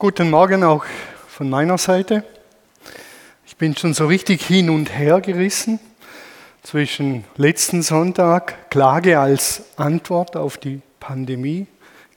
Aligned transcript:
Guten 0.00 0.30
Morgen 0.30 0.62
auch 0.62 0.84
von 1.26 1.50
meiner 1.50 1.76
Seite. 1.76 2.22
Ich 3.48 3.56
bin 3.56 3.76
schon 3.76 3.94
so 3.94 4.06
richtig 4.06 4.46
hin 4.46 4.70
und 4.70 4.96
her 4.96 5.20
gerissen 5.20 5.80
zwischen 6.62 7.24
letzten 7.36 7.82
Sonntag, 7.82 8.70
Klage 8.70 9.18
als 9.18 9.64
Antwort 9.74 10.36
auf 10.36 10.56
die 10.56 10.82
Pandemie, 11.00 11.66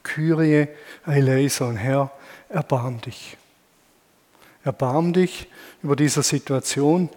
Kyrie 0.04 0.68
eleison, 1.04 1.74
Herr, 1.74 2.12
erbarm 2.48 3.00
dich. 3.00 3.36
Erbarm 4.62 5.12
dich 5.12 5.48
über 5.82 5.96
diese 5.96 6.22
Situation 6.22 7.08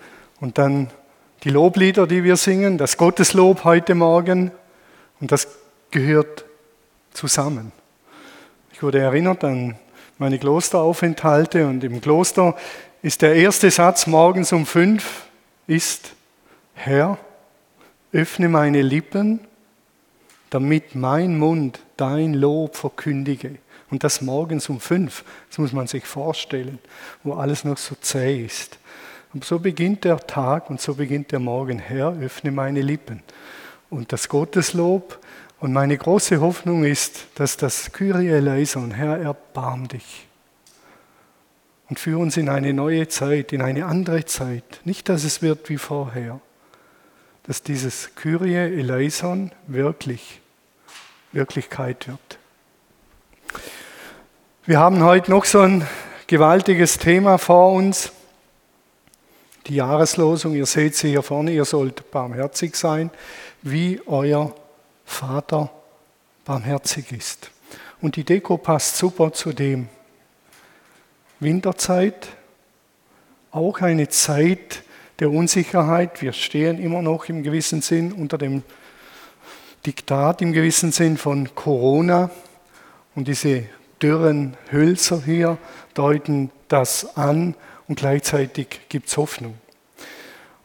und 0.42 0.58
dann 0.58 0.90
die 1.44 1.52
Loblieder, 1.52 2.08
die 2.08 2.24
wir 2.24 2.38
singen, 2.38 2.80
das 2.80 2.98
Gotteslob 2.98 3.66
heute 3.66 3.94
Morgen 3.94 4.50
und 5.22 5.32
das 5.32 5.48
gehört 5.92 6.44
zusammen. 7.14 7.72
Ich 8.74 8.82
wurde 8.82 8.98
erinnert 8.98 9.44
an 9.44 9.78
meine 10.18 10.40
Klosteraufenthalte 10.40 11.68
und 11.68 11.84
im 11.84 12.02
Kloster 12.02 12.56
ist 13.02 13.22
der 13.22 13.36
erste 13.36 13.70
Satz 13.70 14.08
morgens 14.08 14.52
um 14.54 14.66
fünf 14.66 15.24
ist, 15.68 16.14
Herr, 16.74 17.18
öffne 18.14 18.50
meine 18.50 18.82
Lippen, 18.82 19.40
damit 20.50 20.96
mein 20.96 21.38
Mund 21.38 21.80
dein 21.98 22.34
Lob 22.34 22.76
verkündige. 22.76 23.58
Und 23.92 24.04
das 24.04 24.22
morgens 24.22 24.70
um 24.70 24.80
fünf, 24.80 25.24
das 25.50 25.58
muss 25.58 25.74
man 25.74 25.88
sich 25.88 26.06
vorstellen, 26.06 26.80
wo 27.24 27.34
alles 27.34 27.64
noch 27.64 27.78
so 27.78 27.96
zäh 27.96 28.44
ist. 28.44 28.80
Und 29.34 29.44
so 29.44 29.60
beginnt 29.60 30.06
der 30.06 30.18
Tag 30.26 30.70
und 30.70 30.80
so 30.80 30.96
beginnt 30.96 31.32
der 31.32 31.40
Morgen. 31.40 31.78
Herr, 31.78 32.18
öffne 32.20 32.52
meine 32.52 32.82
Lippen. 32.82 33.22
Und 33.90 34.14
das 34.14 34.30
Gotteslob 34.30 35.20
und 35.60 35.74
meine 35.74 35.98
große 35.98 36.42
Hoffnung 36.42 36.84
ist, 36.84 37.28
dass 37.36 37.58
das 37.58 37.92
Kyrie 37.92 38.30
eleison, 38.30 38.92
Herr, 38.92 39.18
erbarm 39.18 39.88
dich. 39.88 40.28
Und 41.90 42.00
führe 42.00 42.20
uns 42.20 42.36
in 42.36 42.50
eine 42.50 42.74
neue 42.74 43.08
Zeit, 43.08 43.54
in 43.54 43.62
eine 43.62 43.86
andere 43.86 44.26
Zeit. 44.26 44.82
Nicht, 44.86 45.08
dass 45.08 45.24
es 45.24 45.42
wird 45.42 45.70
wie 45.70 45.78
vorher. 45.78 46.42
Dass 47.44 47.62
dieses 47.62 48.16
Kyrie 48.16 48.56
eleison 48.56 49.52
wirklich 49.68 50.42
Wirklichkeit 51.32 52.08
wird. 52.08 52.40
Wir 54.66 54.80
haben 54.80 55.04
heute 55.04 55.30
noch 55.30 55.46
so 55.46 55.60
ein 55.60 55.86
gewaltiges 56.28 56.98
Thema 56.98 57.38
vor 57.38 57.74
uns. 57.74 58.12
Die 59.68 59.76
Jahreslosung, 59.76 60.56
ihr 60.56 60.66
seht 60.66 60.96
sie 60.96 61.10
hier 61.10 61.24
vorne, 61.24 61.52
ihr 61.52 61.66
sollt 61.66 62.10
barmherzig 62.10 62.76
sein, 62.76 63.12
wie 63.62 64.02
euer 64.06 64.56
Vater 65.06 65.72
barmherzig 66.44 67.12
ist. 67.12 67.52
Und 68.02 68.16
die 68.16 68.24
Deko 68.24 68.58
passt 68.58 68.98
super 68.98 69.32
zu 69.34 69.54
dem. 69.54 69.88
Winterzeit, 71.40 72.28
auch 73.52 73.82
eine 73.82 74.10
Zeit 74.10 74.84
der 75.20 75.32
Unsicherheit. 75.32 76.22
Wir 76.22 76.34
stehen 76.34 76.80
immer 76.80 77.02
noch 77.02 77.30
im 77.30 77.44
gewissen 77.44 77.82
Sinn 77.82 78.12
unter 78.12 78.38
dem 78.38 78.64
Diktat, 79.86 80.42
im 80.42 80.54
gewissen 80.54 80.92
Sinn 80.92 81.18
von 81.18 81.54
Corona. 81.56 82.30
Und 83.16 83.28
diese 83.28 83.64
dürren 84.02 84.58
Hölzer 84.72 85.22
hier 85.24 85.58
deuten 85.94 86.52
das 86.68 87.16
an 87.18 87.56
und 87.88 88.00
gleichzeitig 88.00 88.82
gibt 88.90 89.08
es 89.08 89.18
Hoffnung. 89.18 89.56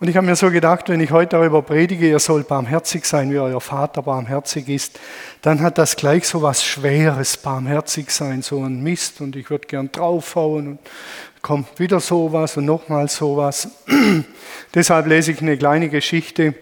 Und 0.01 0.09
ich 0.09 0.17
habe 0.17 0.27
mir 0.27 0.35
so 0.35 0.51
gedacht, 0.51 0.89
wenn 0.89 1.01
ich 1.01 1.11
heute 1.11 1.37
darüber 1.37 1.61
predige, 1.61 2.09
ihr 2.09 2.19
sollt 2.21 2.49
barmherzig 2.49 3.05
sein, 3.05 3.31
wie 3.31 3.39
euer 3.39 3.61
Vater 3.61 4.01
barmherzig 4.01 4.67
ist, 4.71 4.99
dann 5.43 5.61
hat 5.61 5.77
das 5.77 5.95
gleich 5.95 6.27
so 6.27 6.41
was 6.41 6.65
Schweres, 6.65 7.37
barmherzig 7.37 8.11
sein, 8.11 8.41
so 8.41 8.65
ein 8.65 8.83
Mist 8.83 9.21
und 9.21 9.37
ich 9.37 9.51
würde 9.51 9.69
gern 9.69 9.93
draufhauen 9.93 10.69
und 10.69 10.79
kommt 11.43 11.79
wieder 11.79 12.01
sowas 12.01 12.57
und 12.57 12.65
nochmal 12.65 13.09
sowas. 13.09 13.69
Deshalb 14.75 15.07
lese 15.07 15.33
ich 15.33 15.43
eine 15.43 15.59
kleine 15.59 15.91
Geschichte 15.91 16.55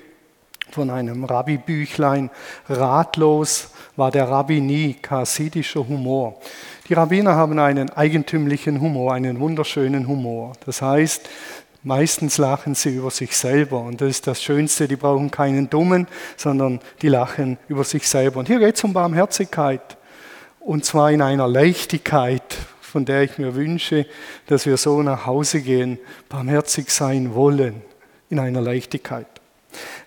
von 0.73 0.91
einem 0.91 1.23
Rabbi-Büchlein. 1.23 2.31
Ratlos 2.69 3.71
war 3.95 4.11
der 4.11 4.29
Rabbi 4.29 4.61
nie, 4.61 4.97
chassidischer 5.01 5.87
Humor. 5.87 6.41
Die 6.89 6.95
Rabbiner 6.95 7.37
haben 7.37 7.59
einen 7.61 7.91
eigentümlichen 7.91 8.81
Humor, 8.81 9.13
einen 9.13 9.39
wunderschönen 9.39 10.09
Humor. 10.09 10.55
Das 10.65 10.83
heißt, 10.83 11.29
Meistens 11.89 12.37
lachen 12.37 12.75
sie 12.75 12.91
über 12.97 13.11
sich 13.11 13.35
selber 13.35 13.81
und 13.81 14.03
das 14.03 14.11
ist 14.11 14.27
das 14.27 14.43
Schönste, 14.43 14.87
die 14.87 14.97
brauchen 14.97 15.31
keinen 15.31 15.71
Dummen, 15.71 16.07
sondern 16.37 16.81
die 17.01 17.09
lachen 17.09 17.57
über 17.67 17.83
sich 17.83 18.07
selber. 18.07 18.41
Und 18.41 18.47
hier 18.47 18.59
geht 18.59 18.77
es 18.77 18.85
um 18.85 18.93
Barmherzigkeit 18.93 19.97
und 20.61 20.85
zwar 20.85 21.11
in 21.13 21.23
einer 21.23 21.49
Leichtigkeit, 21.49 22.59
von 22.83 23.07
der 23.07 23.23
ich 23.23 23.39
mir 23.39 23.55
wünsche, 23.55 24.05
dass 24.49 24.67
wir 24.67 24.77
so 24.77 25.01
nach 25.01 25.25
Hause 25.25 25.63
gehen, 25.63 25.99
barmherzig 26.29 26.91
sein 26.91 27.35
wollen, 27.35 27.81
in 28.29 28.39
einer 28.39 28.61
Leichtigkeit. 28.61 29.27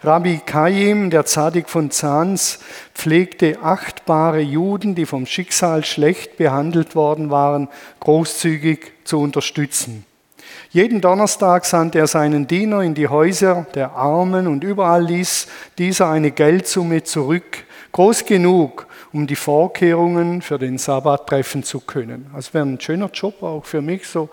Rabbi 0.04 0.42
Kayim, 0.46 1.10
der 1.10 1.26
Zadik 1.26 1.68
von 1.68 1.90
Zans, 1.90 2.60
pflegte 2.94 3.58
achtbare 3.64 4.42
Juden, 4.42 4.94
die 4.94 5.08
vom 5.08 5.26
Schicksal 5.26 5.84
schlecht 5.84 6.38
behandelt 6.38 6.94
worden 6.94 7.32
waren, 7.32 7.70
großzügig 8.02 8.92
zu 9.04 9.20
unterstützen. 9.20 10.06
Jeden 10.70 11.02
Donnerstag 11.02 11.66
sandte 11.66 12.00
er 12.00 12.08
seinen 12.08 12.48
Diener 12.48 12.82
in 12.82 12.94
die 12.94 13.08
Häuser 13.08 13.66
der 13.76 13.94
Armen 13.94 14.48
und 14.48 14.64
überall 14.64 15.04
ließ 15.04 15.48
dieser 15.78 16.10
eine 16.10 16.32
Geldsumme 16.32 17.04
zurück, 17.04 17.66
groß 17.92 18.26
genug, 18.26 18.88
um 19.12 19.28
die 19.28 19.36
Vorkehrungen 19.36 20.42
für 20.42 20.58
den 20.58 20.78
Sabbat 20.78 21.28
treffen 21.28 21.64
zu 21.64 21.82
können. 21.82 22.32
Das 22.34 22.54
wäre 22.54 22.66
ein 22.66 22.80
schöner 22.80 23.10
Job 23.12 23.44
auch 23.44 23.66
für 23.66 23.82
mich, 23.82 24.08
so 24.08 24.30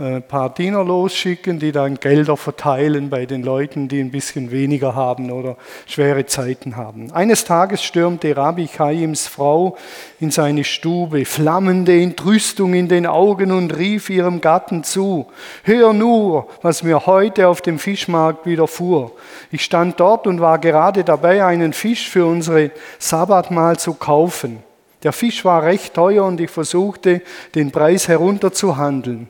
ein 0.00 0.22
paar 0.22 0.54
Diener 0.54 0.84
losschicken, 0.84 1.58
die 1.58 1.72
dann 1.72 1.96
Gelder 1.96 2.36
verteilen 2.36 3.10
bei 3.10 3.26
den 3.26 3.42
Leuten, 3.42 3.88
die 3.88 3.98
ein 3.98 4.12
bisschen 4.12 4.52
weniger 4.52 4.94
haben 4.94 5.32
oder 5.32 5.56
schwere 5.86 6.24
Zeiten 6.26 6.76
haben. 6.76 7.10
Eines 7.10 7.44
Tages 7.44 7.82
stürmte 7.82 8.36
Rabbi 8.36 8.68
Chaims 8.68 9.26
Frau 9.26 9.76
in 10.20 10.30
seine 10.30 10.62
Stube, 10.62 11.24
flammende 11.24 12.00
Entrüstung 12.00 12.74
in 12.74 12.86
den 12.86 13.06
Augen 13.06 13.50
und 13.50 13.76
rief 13.76 14.08
ihrem 14.08 14.40
Gatten 14.40 14.84
zu, 14.84 15.26
hör 15.64 15.92
nur, 15.92 16.46
was 16.62 16.84
mir 16.84 17.06
heute 17.06 17.48
auf 17.48 17.60
dem 17.60 17.80
Fischmarkt 17.80 18.46
widerfuhr. 18.46 19.10
Ich 19.50 19.64
stand 19.64 19.98
dort 19.98 20.28
und 20.28 20.40
war 20.40 20.60
gerade 20.60 21.02
dabei, 21.02 21.44
einen 21.44 21.72
Fisch 21.72 22.08
für 22.08 22.24
unsere 22.24 22.70
Sabbatmahl 23.00 23.78
zu 23.78 23.94
kaufen. 23.94 24.62
Der 25.02 25.12
Fisch 25.12 25.44
war 25.44 25.64
recht 25.64 25.94
teuer 25.94 26.24
und 26.24 26.40
ich 26.40 26.50
versuchte, 26.50 27.22
den 27.54 27.72
Preis 27.72 28.06
herunterzuhandeln 28.06 29.28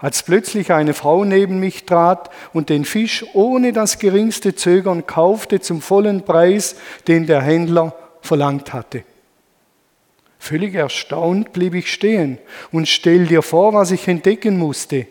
als 0.00 0.22
plötzlich 0.22 0.72
eine 0.72 0.94
Frau 0.94 1.24
neben 1.24 1.60
mich 1.60 1.84
trat 1.84 2.30
und 2.52 2.70
den 2.70 2.84
Fisch 2.84 3.24
ohne 3.34 3.72
das 3.72 3.98
geringste 3.98 4.54
Zögern 4.54 5.06
kaufte 5.06 5.60
zum 5.60 5.82
vollen 5.82 6.22
Preis, 6.22 6.76
den 7.06 7.26
der 7.26 7.42
Händler 7.42 7.94
verlangt 8.22 8.72
hatte. 8.72 9.04
Völlig 10.38 10.74
erstaunt 10.74 11.52
blieb 11.52 11.74
ich 11.74 11.92
stehen 11.92 12.38
und 12.72 12.88
stell 12.88 13.26
dir 13.26 13.42
vor, 13.42 13.74
was 13.74 13.90
ich 13.90 14.08
entdecken 14.08 14.58
musste. 14.58 15.06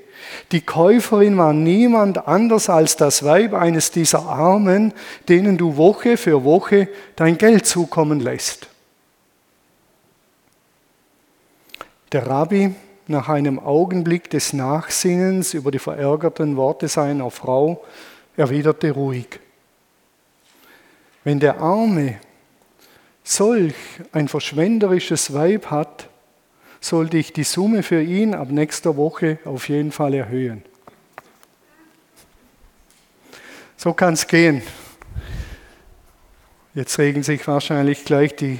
Die 0.51 0.61
Käuferin 0.61 1.37
war 1.37 1.53
niemand 1.53 2.27
anders 2.27 2.67
als 2.67 2.97
das 2.97 3.23
Weib 3.23 3.53
eines 3.53 3.91
dieser 3.91 4.27
Armen, 4.27 4.91
denen 5.29 5.57
du 5.57 5.77
Woche 5.77 6.17
für 6.17 6.43
Woche 6.43 6.89
dein 7.15 7.37
Geld 7.37 7.67
zukommen 7.67 8.19
lässt. 8.19 8.67
Der 12.11 12.25
Rabbi 12.25 12.73
nach 13.09 13.27
einem 13.27 13.59
Augenblick 13.59 14.29
des 14.29 14.53
Nachsinnens 14.53 15.53
über 15.53 15.71
die 15.71 15.79
verärgerten 15.79 16.55
Worte 16.55 16.87
seiner 16.87 17.31
Frau 17.31 17.83
erwiderte 18.37 18.91
ruhig. 18.91 19.39
Wenn 21.23 21.39
der 21.39 21.59
Arme 21.59 22.19
solch 23.23 23.75
ein 24.11 24.27
verschwenderisches 24.27 25.33
Weib 25.33 25.71
hat, 25.71 26.07
sollte 26.79 27.17
ich 27.17 27.33
die 27.33 27.43
Summe 27.43 27.83
für 27.83 28.01
ihn 28.01 28.33
ab 28.33 28.49
nächster 28.51 28.95
Woche 28.95 29.39
auf 29.43 29.67
jeden 29.69 29.91
Fall 29.91 30.13
erhöhen. 30.13 30.63
So 33.75 33.93
kann 33.93 34.13
es 34.13 34.27
gehen. 34.27 34.61
Jetzt 36.75 36.97
regen 36.99 37.23
sich 37.23 37.45
wahrscheinlich 37.47 38.05
gleich 38.05 38.35
die 38.35 38.59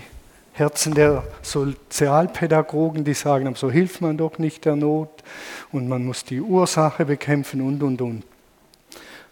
Herzen 0.59 0.93
der 0.93 1.23
Sozialpädagogen, 1.41 3.05
die 3.05 3.13
sagen, 3.13 3.55
so 3.55 3.71
hilft 3.71 4.01
man 4.01 4.17
doch 4.17 4.37
nicht 4.37 4.65
der 4.65 4.75
Not 4.75 5.23
und 5.71 5.87
man 5.87 6.05
muss 6.05 6.25
die 6.25 6.41
Ursache 6.41 7.05
bekämpfen 7.05 7.61
und, 7.61 7.81
und, 7.81 8.01
und. 8.01 8.23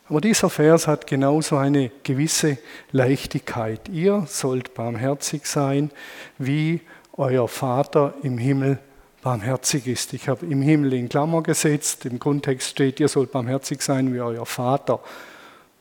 Aber 0.09 0.21
dieser 0.21 0.49
Vers 0.49 0.87
hat 0.87 1.05
genauso 1.05 1.57
eine 1.57 1.91
gewisse 2.03 2.57
Leichtigkeit. 2.91 3.89
Ihr 3.89 4.23
sollt 4.27 4.73
barmherzig 4.73 5.45
sein, 5.45 5.91
wie 6.37 6.79
euer 7.17 7.47
Vater 7.49 8.13
im 8.23 8.37
Himmel 8.37 8.79
barmherzig 9.21 9.85
ist. 9.87 10.13
Ich 10.13 10.29
habe 10.29 10.45
im 10.45 10.61
Himmel 10.61 10.93
in 10.93 11.09
Klammer 11.09 11.43
gesetzt, 11.43 12.05
im 12.05 12.19
Grundtext 12.19 12.69
steht, 12.69 13.01
ihr 13.01 13.09
sollt 13.09 13.33
barmherzig 13.33 13.81
sein, 13.81 14.13
wie 14.13 14.21
euer 14.21 14.45
Vater. 14.45 15.01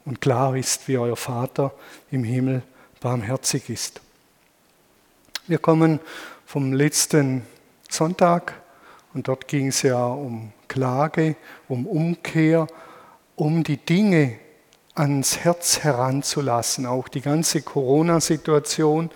Und 0.05 0.21
klar 0.21 0.57
ist, 0.57 0.89
wie 0.89 0.99
euer 0.99 1.17
Vater 1.17 1.73
im 2.11 2.25
Himmel 2.25 2.63
barmherzig 3.01 3.71
ist. 3.71 4.01
Wir 5.49 5.59
kommen 5.59 6.01
vom 6.45 6.73
letzten 6.73 7.43
Sonntag 7.89 8.55
Und 9.15 9.29
dort 9.29 9.47
ging 9.47 9.69
es 9.69 9.83
ja 9.83 10.05
um 10.05 10.53
Klage, 10.67 11.37
um 11.69 11.87
Umkehr, 11.87 12.67
um 13.37 13.63
die 13.63 13.77
Dinge 13.77 14.41
ans 14.97 15.39
Herz 15.39 15.85
heranzulassen, 15.85 16.85
auch 16.85 17.07
die 17.07 17.21
ganze 17.21 17.63
Corona-Situation 17.63 19.11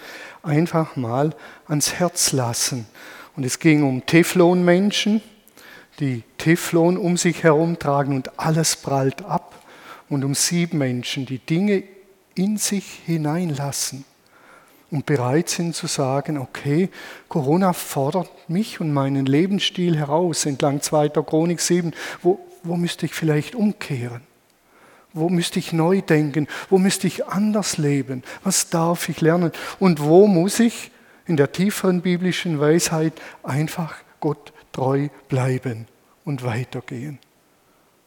einfach 0.44 0.94
mal 0.94 1.34
ans 1.66 1.94
Herz 1.94 2.30
lassen. 2.30 2.86
Und 3.34 3.44
es 3.44 3.58
ging 3.58 3.82
um 3.82 4.06
Teflon-Menschen, 4.06 5.22
die 5.98 6.22
Teflon 6.38 6.96
um 6.96 7.16
sich 7.16 7.42
herum 7.42 7.76
tragen 7.80 8.14
und 8.14 8.38
alles 8.38 8.76
prallt 8.76 9.22
ab. 9.22 9.64
Und 10.08 10.24
um 10.24 10.36
sieben 10.36 10.78
Menschen, 10.78 11.26
die 11.26 11.40
Dinge 11.40 11.82
in 12.36 12.56
sich 12.56 13.00
hineinlassen 13.04 14.04
und 14.90 15.06
bereit 15.06 15.48
sind 15.48 15.74
zu 15.74 15.86
sagen, 15.86 16.38
okay, 16.38 16.90
Corona 17.28 17.72
fordert 17.72 18.30
mich 18.48 18.80
und 18.80 18.92
meinen 18.92 19.26
Lebensstil 19.26 19.96
heraus 19.96 20.46
entlang 20.46 20.80
2. 20.80 21.10
Chronik 21.10 21.60
7, 21.60 21.92
wo, 22.22 22.40
wo 22.62 22.76
müsste 22.76 23.06
ich 23.06 23.14
vielleicht 23.14 23.54
umkehren? 23.54 24.22
Wo 25.12 25.28
müsste 25.28 25.58
ich 25.58 25.72
neu 25.72 26.02
denken? 26.02 26.46
Wo 26.68 26.78
müsste 26.78 27.06
ich 27.06 27.26
anders 27.26 27.78
leben? 27.78 28.22
Was 28.44 28.70
darf 28.70 29.08
ich 29.08 29.20
lernen? 29.20 29.52
Und 29.78 30.00
wo 30.00 30.26
muss 30.26 30.60
ich 30.60 30.90
in 31.26 31.36
der 31.36 31.52
tieferen 31.52 32.02
biblischen 32.02 32.60
Weisheit 32.60 33.12
einfach 33.42 33.96
Gott 34.20 34.52
treu 34.72 35.08
bleiben 35.28 35.86
und 36.24 36.44
weitergehen? 36.44 37.18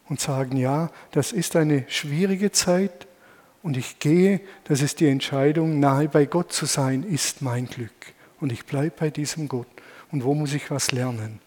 Und 0.08 0.20
sagen, 0.20 0.58
ja, 0.58 0.92
das 1.12 1.32
ist 1.32 1.56
eine 1.56 1.86
schwierige 1.88 2.52
Zeit 2.52 3.08
und 3.64 3.78
ich 3.78 3.98
gehe, 4.00 4.42
das 4.66 4.82
ist 4.82 5.00
die 5.00 5.08
Entscheidung, 5.08 5.80
nahe 5.80 6.10
bei 6.10 6.26
Gott 6.26 6.52
zu 6.52 6.66
sein, 6.66 7.04
ist 7.04 7.42
mein 7.42 7.66
Glück. 7.66 7.92
Und 8.42 8.52
ich 8.52 8.66
bleibe 8.66 8.94
bei 9.00 9.10
diesem 9.10 9.48
Gott. 9.48 9.68
Und 10.12 10.26
wo 10.26 10.36
muss 10.36 10.54
ich 10.54 10.70
was 10.70 10.92
lernen? 10.92 11.40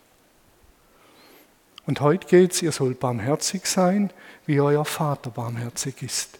Und 1.86 2.00
heute 2.00 2.26
geht 2.26 2.52
es, 2.52 2.62
ihr 2.62 2.72
sollt 2.72 2.98
barmherzig 2.98 3.66
sein, 3.66 4.10
wie 4.46 4.60
euer 4.60 4.86
Vater 4.86 5.30
barmherzig 5.30 6.02
ist. 6.02 6.38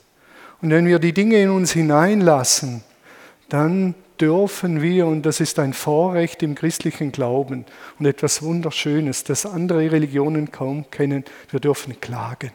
Und 0.63 0.71
wenn 0.71 0.87
wir 0.87 0.99
die 0.99 1.13
Dinge 1.13 1.41
in 1.41 1.51
uns 1.51 1.73
hineinlassen, 1.73 2.83
dann 3.51 3.95
dürfen 4.19 4.81
wir, 4.81 5.07
und 5.07 5.23
das 5.27 5.41
ist 5.41 5.59
ein 5.59 5.75
Vorrecht 5.75 6.43
im 6.43 6.55
christlichen 6.55 7.13
Glauben 7.13 7.67
und 7.99 8.07
etwas 8.07 8.43
Wunderschönes, 8.43 9.25
das 9.25 9.45
andere 9.45 9.93
Religionen 9.93 10.51
kaum 10.51 10.91
kennen, 10.91 11.23
wir 11.51 11.61
dürfen 11.61 12.01
klagen. 12.01 12.51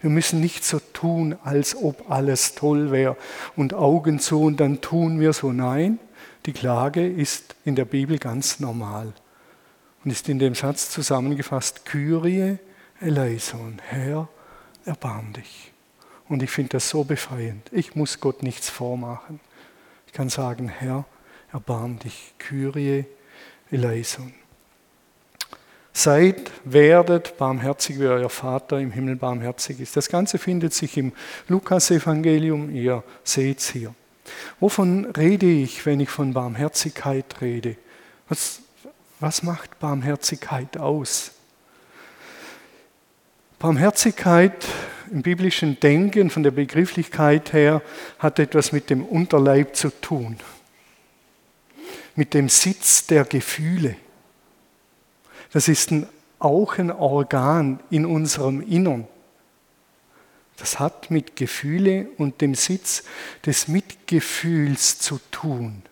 Wir 0.00 0.10
müssen 0.10 0.40
nicht 0.40 0.64
so 0.64 0.78
tun, 0.78 1.36
als 1.42 1.74
ob 1.74 2.10
alles 2.10 2.54
toll 2.54 2.90
wäre 2.90 3.16
und 3.56 3.74
Augen 3.74 4.20
zu 4.20 4.42
und 4.42 4.60
dann 4.60 4.80
tun 4.80 5.18
wir 5.18 5.32
so. 5.32 5.52
Nein, 5.52 5.98
die 6.46 6.52
Klage 6.52 7.06
ist 7.06 7.56
in 7.64 7.74
der 7.74 7.84
Bibel 7.84 8.18
ganz 8.18 8.60
normal 8.60 9.12
und 10.04 10.10
ist 10.10 10.28
in 10.28 10.38
dem 10.38 10.54
Satz 10.54 10.90
zusammengefasst, 10.90 11.84
Kyrie 11.84 12.58
eleison, 13.00 13.80
Herr, 13.88 14.28
erbarm 14.84 15.32
dich. 15.32 15.72
Und 16.28 16.42
ich 16.42 16.50
finde 16.50 16.70
das 16.70 16.88
so 16.88 17.04
befreiend. 17.04 17.68
Ich 17.72 17.96
muss 17.96 18.20
Gott 18.20 18.42
nichts 18.42 18.68
vormachen. 18.68 19.40
Ich 20.06 20.12
kann 20.12 20.28
sagen, 20.28 20.68
Herr, 20.68 21.06
erbarm 21.52 21.98
dich, 21.98 22.34
Kyrie 22.38 23.06
eleison. 23.70 24.32
Seid, 25.98 26.52
werdet 26.62 27.38
barmherzig, 27.38 27.98
wie 27.98 28.06
euer 28.06 28.30
Vater 28.30 28.78
im 28.78 28.92
Himmel 28.92 29.16
barmherzig 29.16 29.80
ist. 29.80 29.96
Das 29.96 30.08
Ganze 30.08 30.38
findet 30.38 30.72
sich 30.72 30.96
im 30.96 31.10
Lukas-Evangelium, 31.48 32.72
ihr 32.72 33.02
seht 33.24 33.58
es 33.58 33.70
hier. 33.70 33.92
Wovon 34.60 35.06
rede 35.06 35.46
ich, 35.46 35.84
wenn 35.86 35.98
ich 35.98 36.08
von 36.08 36.34
Barmherzigkeit 36.34 37.40
rede? 37.40 37.74
Was, 38.28 38.60
was 39.18 39.42
macht 39.42 39.80
Barmherzigkeit 39.80 40.76
aus? 40.76 41.32
Barmherzigkeit 43.58 44.66
im 45.10 45.22
biblischen 45.22 45.80
Denken, 45.80 46.30
von 46.30 46.44
der 46.44 46.52
Begrifflichkeit 46.52 47.52
her, 47.52 47.82
hat 48.20 48.38
etwas 48.38 48.70
mit 48.70 48.88
dem 48.88 49.04
Unterleib 49.04 49.74
zu 49.74 49.90
tun, 49.90 50.36
mit 52.14 52.34
dem 52.34 52.48
Sitz 52.48 53.04
der 53.08 53.24
Gefühle. 53.24 53.96
Das 55.52 55.68
ist 55.68 55.90
ein, 55.90 56.06
auch 56.38 56.78
ein 56.78 56.90
Organ 56.90 57.80
in 57.90 58.04
unserem 58.04 58.60
Innern. 58.60 59.06
Das 60.58 60.80
hat 60.80 61.10
mit 61.10 61.36
Gefühle 61.36 62.08
und 62.18 62.40
dem 62.40 62.54
Sitz 62.54 63.04
des 63.46 63.68
Mitgefühls 63.68 64.98
zu 64.98 65.20
tun. 65.30 65.82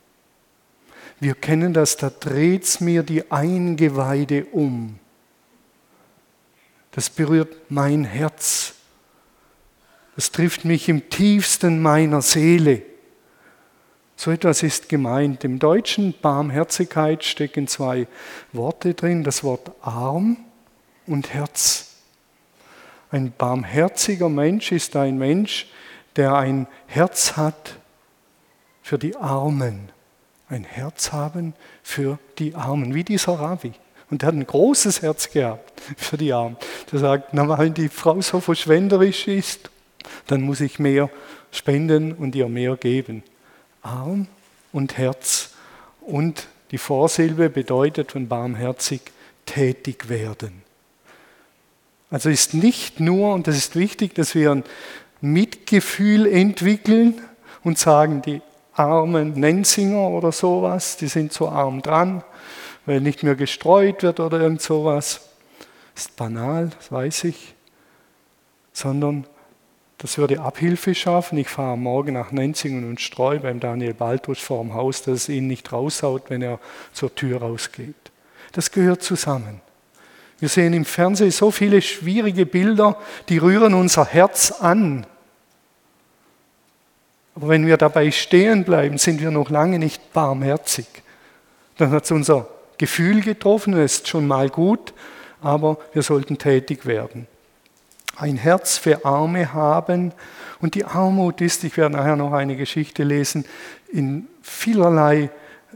Wir 1.21 1.35
kennen 1.35 1.73
das, 1.73 1.97
da 1.97 2.11
dreht 2.11 2.65
es 2.65 2.81
mir 2.81 3.03
die 3.03 3.31
Eingeweide 3.31 4.45
um. 4.47 4.99
Das 6.91 7.09
berührt 7.09 7.55
mein 7.71 8.05
Herz. 8.05 8.75
Das 10.15 10.33
trifft 10.33 10.65
mich 10.65 10.89
im 10.89 11.09
tiefsten 11.11 11.81
meiner 11.81 12.23
Seele. 12.23 12.83
So 14.17 14.31
etwas 14.31 14.63
ist 14.63 14.89
gemeint. 14.89 15.45
Im 15.45 15.59
Deutschen 15.59 16.15
Barmherzigkeit 16.21 17.23
stecken 17.23 17.69
zwei 17.69 18.07
Worte 18.53 18.95
drin, 18.95 19.25
das 19.25 19.45
Wort 19.45 19.71
arm 19.83 20.39
und 21.07 21.33
Herz. 21.33 21.97
Ein 23.11 23.33
barmherziger 23.37 24.29
Mensch 24.29 24.73
ist 24.73 24.97
ein 24.97 25.19
Mensch, 25.19 25.69
der 26.17 26.35
ein 26.35 26.67
Herz 26.87 27.37
hat 27.37 27.77
für 28.83 28.99
die 28.99 29.17
Armen 29.17 29.91
ein 30.49 30.65
Herz 30.65 31.13
haben 31.13 31.55
für 31.83 32.19
die 32.39 32.55
Armen, 32.55 32.95
wie 32.95 33.05
dieser 33.05 33.33
Rabbi. 33.33 33.73
Und 34.11 34.23
er 34.23 34.29
hat 34.29 34.35
ein 34.35 34.47
großes 34.47 35.03
Herz 35.03 35.31
gehabt 35.31 35.81
für 35.97 36.17
die 36.17 36.33
Armen. 36.33 36.57
Der 36.93 37.01
sagt, 37.01 37.35
na, 37.35 37.59
wenn 37.59 37.75
die 37.75 37.89
Frau 37.89 38.21
so 38.21 38.41
verschwenderisch 38.41 39.27
ist, 39.27 39.71
dann 40.29 40.43
muss 40.43 40.61
ich 40.61 40.79
mehr 40.79 41.11
spenden 41.51 42.13
und 42.13 42.37
ihr 42.37 42.49
mehr 42.49 42.77
geben. 42.77 43.25
Arm 43.87 44.27
und 44.73 44.99
Herz. 44.99 45.51
Und 46.01 46.49
die 46.71 46.79
Vorsilbe 46.79 47.49
bedeutet 47.49 48.13
von 48.13 48.29
barmherzig 48.29 49.01
tätig 49.47 50.09
werden. 50.09 50.63
Also 52.11 52.29
ist 52.29 52.55
nicht 52.55 53.01
nur, 53.01 53.35
und 53.35 53.47
das 53.47 53.57
ist 53.57 53.77
wichtig, 53.77 54.15
dass 54.15 54.35
wir 54.35 54.53
ein 54.53 54.65
Mitgefühl 55.21 56.27
entwickeln 56.27 57.21
und 57.65 57.79
sagen, 57.79 58.23
die 58.23 58.43
armen 58.75 59.33
Nenzinger 59.33 60.09
oder 60.11 60.33
sowas, 60.33 60.97
die 60.97 61.09
sind 61.09 61.33
so 61.33 61.49
arm 61.49 61.83
dran, 61.83 62.23
weil 62.85 63.01
nicht 63.01 63.23
mehr 63.23 63.35
gestreut 63.35 64.03
wird 64.03 64.21
oder 64.21 64.41
irgend 64.41 64.63
sowas. 64.63 65.21
Ist 65.97 66.15
banal, 66.17 66.71
das 66.77 66.93
weiß 66.93 67.25
ich. 67.25 67.55
Sondern 68.73 69.27
das 69.99 70.19
würde 70.19 70.41
Abhilfe 70.41 70.95
schaffen. 70.95 71.39
Ich 71.39 71.49
fahre 71.49 71.79
morgen 71.79 72.13
nach 72.13 72.31
Nenzingen 72.31 72.89
und 72.89 73.01
streue 73.01 73.41
beim 73.41 73.61
Daniel 73.61 73.95
Baltus 73.95 74.39
vor 74.39 74.63
dem 74.63 74.75
Haus, 74.75 75.03
dass 75.03 75.15
es 75.15 75.29
ihn 75.29 75.47
nicht 75.47 75.73
raushaut, 75.73 76.29
wenn 76.29 76.43
er 76.43 76.61
zur 76.93 77.15
Tür 77.15 77.41
rausgeht. 77.41 77.95
Das 78.53 78.71
gehört 78.71 79.03
zusammen. 79.03 79.61
Wir 80.39 80.51
sehen 80.51 80.75
im 80.75 80.85
Fernsehen 80.85 81.31
so 81.31 81.51
viele 81.51 81.81
schwierige 81.81 82.45
Bilder, 82.45 82.99
die 83.31 83.39
rühren 83.39 83.73
unser 83.73 84.05
Herz 84.05 84.51
an. 84.51 85.07
Aber 87.35 87.49
wenn 87.49 87.67
wir 87.67 87.79
dabei 87.79 88.11
stehen 88.11 88.65
bleiben, 88.65 88.99
sind 88.99 89.21
wir 89.21 89.31
noch 89.31 89.49
lange 89.49 89.79
nicht 89.79 90.13
barmherzig. 90.13 90.87
Dann 91.79 91.91
hat 91.91 92.05
es 92.05 92.11
unser 92.11 92.49
Gefühl 92.79 93.23
getroffen, 93.23 93.73
das 93.73 93.95
ist 93.95 94.09
schon 94.09 94.27
mal 94.27 94.51
gut, 94.51 94.93
aber 95.41 95.79
wir 95.93 96.03
sollten 96.03 96.37
tätig 96.37 96.85
werden. 96.85 97.27
Ein 98.17 98.37
Herz 98.37 98.79
für 98.79 99.05
Arme 99.05 99.53
haben 99.53 100.13
und 100.61 100.75
die 100.75 100.85
Armut 100.85 101.41
ist, 101.41 101.65
ich 101.65 101.77
werde 101.77 101.97
nachher 101.97 102.17
noch 102.17 102.33
eine 102.33 102.57
Geschichte 102.57 103.03
lesen, 103.03 103.45
in 103.93 104.27
vielerlei 104.43 105.31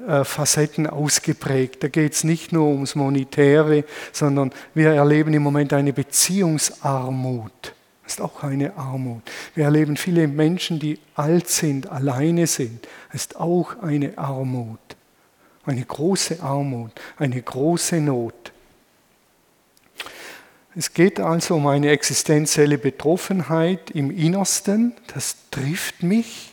äh, 0.07 0.25
Facetten 0.25 0.87
ausgeprägt. 0.87 1.83
Da 1.83 1.89
geht 1.89 2.15
es 2.15 2.25
nicht 2.25 2.53
nur 2.53 2.69
ums 2.69 2.95
Monetäre, 2.95 3.85
sondern 4.13 4.53
wir 4.75 4.91
erleben 4.91 5.35
im 5.35 5.43
Moment 5.43 5.73
eine 5.73 5.93
Beziehungsarmut 5.93 7.75
ist 8.11 8.21
auch 8.21 8.43
eine 8.43 8.77
Armut. 8.77 9.23
Wir 9.55 9.65
erleben 9.65 9.97
viele 9.97 10.27
Menschen, 10.27 10.79
die 10.79 10.99
alt 11.15 11.49
sind, 11.49 11.89
alleine 11.89 12.47
sind. 12.47 12.87
Das 13.13 13.23
ist 13.23 13.37
auch 13.37 13.81
eine 13.83 14.19
Armut. 14.19 14.79
Eine 15.65 15.85
große 15.85 16.43
Armut, 16.43 16.91
eine 17.19 17.41
große 17.41 18.01
Not. 18.01 18.53
Es 20.77 20.95
geht 20.95 21.19
also 21.19 21.57
um 21.57 21.67
eine 21.67 21.91
existenzielle 21.91 22.79
Betroffenheit 22.79 23.91
im 23.91 24.11
Innersten, 24.11 24.95
das 25.13 25.37
trifft 25.51 26.05
mich 26.05 26.53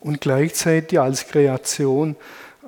und 0.00 0.20
gleichzeitig 0.20 0.98
als 0.98 1.28
Kreation 1.28 2.16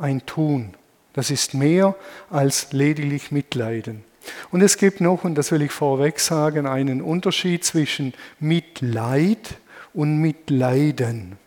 ein 0.01 0.25
Tun. 0.25 0.75
Das 1.15 1.33
ist 1.33 1.53
mehr 1.53 1.97
als 2.31 2.73
lediglich 2.73 3.33
Mitleiden. 3.33 4.05
Und 4.53 4.61
es 4.61 4.77
gibt 4.77 5.01
noch, 5.01 5.25
und 5.25 5.35
das 5.35 5.51
will 5.51 5.63
ich 5.63 5.73
vorweg 5.73 6.21
sagen, 6.21 6.67
einen 6.67 7.03
Unterschied 7.03 7.65
zwischen 7.65 8.15
Mitleid 8.39 9.59
und 9.95 10.19
Mitleiden. 10.19 11.39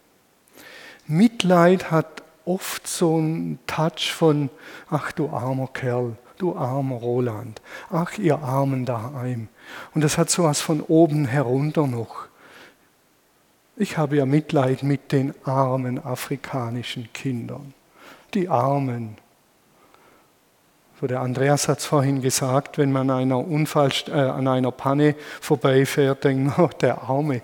Mitleid 1.07 1.89
hat 1.89 2.23
oft 2.43 2.85
so 2.85 3.15
einen 3.15 3.59
Touch 3.65 4.11
von, 4.11 4.49
ach 4.89 5.13
du 5.13 5.29
armer 5.29 5.67
Kerl, 5.67 6.17
du 6.41 6.55
armer 6.55 6.95
Roland, 6.95 7.61
ach 7.89 8.17
ihr 8.17 8.39
Armen 8.39 8.85
daheim. 8.85 9.47
Und 9.93 10.03
das 10.03 10.17
hat 10.17 10.29
so 10.29 10.43
was 10.43 10.61
von 10.61 10.81
oben 10.81 11.25
herunter 11.25 11.87
noch. 11.87 12.27
Ich 13.75 13.97
habe 13.97 14.17
ja 14.17 14.25
Mitleid 14.25 14.83
mit 14.83 15.11
den 15.11 15.33
armen 15.43 16.03
afrikanischen 16.03 17.11
Kindern. 17.13 17.73
Die 18.33 18.49
Armen. 18.49 19.17
Der 21.01 21.21
Andreas 21.21 21.67
hat 21.67 21.79
es 21.79 21.85
vorhin 21.85 22.21
gesagt, 22.21 22.77
wenn 22.77 22.91
man 22.91 23.09
einer 23.09 23.39
Unfall, 23.39 23.91
äh, 24.07 24.11
an 24.11 24.47
einer 24.47 24.69
Panne 24.69 25.15
vorbeifährt, 25.39 26.23
denkt 26.23 26.57
man, 26.57 26.67
oh, 26.67 26.69
der 26.81 27.01
Arme 27.01 27.41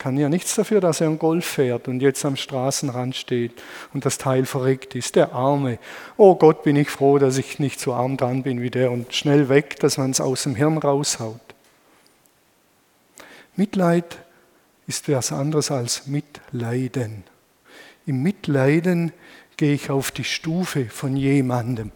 kann 0.00 0.16
ja 0.16 0.30
nichts 0.30 0.56
dafür, 0.56 0.80
dass 0.80 1.02
er 1.02 1.08
ein 1.08 1.18
Golf 1.18 1.44
fährt 1.44 1.86
und 1.86 2.00
jetzt 2.00 2.24
am 2.24 2.34
Straßenrand 2.34 3.14
steht 3.14 3.52
und 3.92 4.06
das 4.06 4.16
Teil 4.16 4.46
verreckt 4.46 4.94
ist. 4.94 5.14
Der 5.14 5.32
Arme. 5.32 5.78
Oh 6.16 6.34
Gott, 6.34 6.62
bin 6.62 6.74
ich 6.74 6.88
froh, 6.88 7.18
dass 7.18 7.36
ich 7.36 7.58
nicht 7.58 7.78
so 7.78 7.92
arm 7.92 8.16
dran 8.16 8.42
bin 8.42 8.62
wie 8.62 8.70
der 8.70 8.90
und 8.90 9.14
schnell 9.14 9.50
weg, 9.50 9.78
dass 9.78 9.98
man 9.98 10.10
es 10.10 10.20
aus 10.20 10.44
dem 10.44 10.56
Hirn 10.56 10.78
raushaut. 10.78 11.38
Mitleid 13.56 14.18
ist 14.86 15.10
was 15.10 15.32
anderes 15.32 15.70
als 15.70 16.06
Mitleiden. 16.06 17.24
Im 18.06 18.22
Mitleiden 18.22 19.12
gehe 19.58 19.74
ich 19.74 19.90
auf 19.90 20.10
die 20.10 20.24
Stufe 20.24 20.86
von 20.86 21.14
jemandem. 21.14 21.92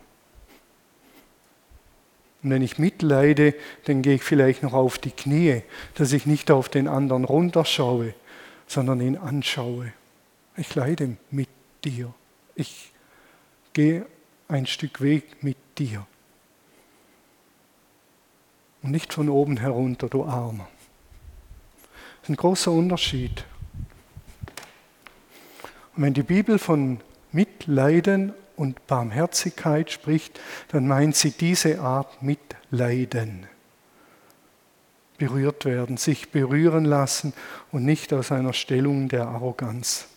Und 2.45 2.51
wenn 2.51 2.63
ich 2.63 2.79
mitleide, 2.79 3.55
dann 3.87 4.03
gehe 4.03 4.17
ich 4.17 4.23
vielleicht 4.23 4.63
noch 4.63 4.75
auf 4.75 4.99
die 4.99 5.11
Knie, 5.11 5.63
dass 5.95 6.13
ich 6.13 6.27
nicht 6.27 6.51
auf 6.51 6.69
den 6.69 6.89
anderen 6.89 7.25
runterschaue, 7.25 8.13
sondern 8.67 9.01
ihn 9.01 9.17
anschaue. 9.17 9.95
Ich 10.59 10.75
leide 10.75 11.17
mit 11.31 11.49
dir. 11.85 12.13
Ich 12.55 12.93
gehe 13.73 14.05
ein 14.47 14.67
Stück 14.67 15.01
Weg 15.01 15.43
mit 15.43 15.57
dir. 15.79 16.07
Und 18.83 18.91
nicht 18.91 19.15
von 19.15 19.31
oben 19.31 19.57
herunter, 19.57 20.11
du 20.11 20.25
Armer. 20.25 20.69
Das 22.21 22.25
ist 22.25 22.29
ein 22.29 22.37
großer 22.37 22.71
Unterschied. 22.71 23.45
Und 25.97 26.03
wenn 26.03 26.13
die 26.13 26.23
Bibel 26.23 26.59
von 26.59 27.01
Mitleiden 27.33 28.35
und 28.57 28.87
Barmherzigkeit 28.87 29.91
spricht, 29.91 30.41
dann 30.69 30.87
meint 30.87 31.17
sie 31.17 31.31
diese 31.31 31.81
Art 31.81 32.23
Mitleiden. 32.23 33.47
Berührt 35.19 35.65
werden, 35.65 35.97
sich 35.97 36.31
berühren 36.31 36.85
lassen 36.85 37.33
und 37.71 37.85
nicht 37.85 38.13
aus 38.13 38.33
einer 38.33 38.53
Stellung 38.53 39.09
der 39.09 39.29
Arroganz. 39.29 40.09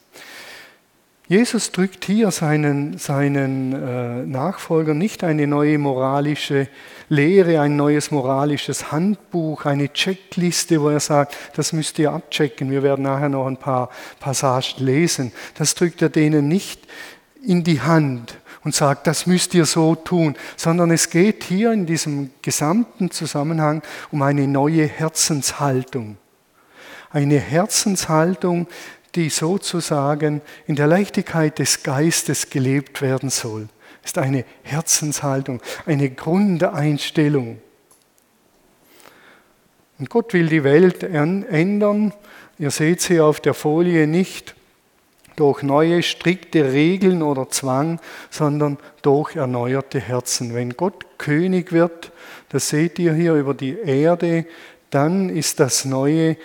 Jesus 1.30 1.74
drückt 1.74 2.06
hier 2.06 2.32
seinen, 2.32 2.98
seinen 2.98 3.74
äh, 3.74 4.26
Nachfolgern 4.26 4.98
nicht 4.98 5.26
eine 5.26 5.46
neue 5.46 5.78
moralische 5.78 6.70
Lehre, 7.10 7.60
ein 7.60 7.76
neues 7.76 8.12
moralisches 8.12 8.94
Handbuch, 8.94 9.66
eine 9.66 9.92
Checkliste, 9.92 10.82
wo 10.82 10.88
er 10.88 11.02
sagt, 11.02 11.36
das 11.58 11.74
müsst 11.74 12.00
ihr 12.00 12.14
abchecken. 12.14 12.72
Wir 12.72 12.82
werden 12.82 13.04
nachher 13.04 13.28
noch 13.28 13.46
ein 13.46 13.58
paar 13.58 13.90
Passagen 14.22 14.86
lesen. 14.86 15.34
Das 15.56 15.76
drückt 15.76 16.02
er 16.02 16.10
denen 16.10 16.48
nicht 16.48 16.88
in 17.44 17.64
die 17.64 17.82
Hand 17.82 18.38
und 18.64 18.76
sagt, 18.76 19.08
das 19.08 19.26
müsst 19.26 19.54
ihr 19.54 19.66
so 19.66 19.96
tun, 19.96 20.36
sondern 20.56 20.92
es 20.92 21.10
geht 21.10 21.44
hier 21.44 21.72
in 21.72 21.86
diesem 21.86 22.32
gesamten 22.42 23.12
Zusammenhang 23.12 23.82
um 24.12 24.22
eine 24.22 24.48
neue 24.48 24.86
Herzenshaltung. 24.86 26.18
Eine 27.10 27.40
Herzenshaltung, 27.40 28.68
die 29.16 29.30
sozusagen 29.30 30.42
in 30.66 30.76
der 30.76 30.88
Leichtigkeit 30.88 31.60
des 31.60 31.84
Geistes 31.84 32.50
gelebt 32.50 33.02
werden 33.02 33.30
soll. 33.30 33.70
Ist 34.04 34.18
eine 34.18 34.44
Herzenshaltung, 34.64 35.62
eine 35.86 36.10
Grundeinstellung. 36.10 37.62
Und 39.98 40.10
Gott 40.10 40.34
will 40.34 40.48
die 40.48 40.64
Welt 40.64 41.04
ändern. 41.04 42.14
Ihr 42.60 42.72
seht 42.72 43.02
sie 43.02 43.20
auf 43.20 43.40
der 43.40 43.54
Folie 43.54 44.08
nicht 44.08 44.57
durch 45.38 45.64
neue 45.64 46.04
strikte 46.04 46.74
Regeln 46.74 47.22
oder 47.22 47.48
Zwang, 47.48 48.02
sondern 48.30 48.78
durch 49.02 49.38
erneuerte 49.38 50.02
Herzen. 50.02 50.54
Wenn 50.54 50.72
Gott 50.72 51.06
König 51.18 51.72
wird, 51.72 52.12
das 52.50 52.68
seht 52.68 53.00
ihr 53.00 53.14
hier 53.14 53.36
über 53.36 53.54
die 53.54 53.78
Erde, 53.78 54.46
dann 54.90 55.30
ist 55.30 55.60
das 55.62 55.86
neue 55.86 56.38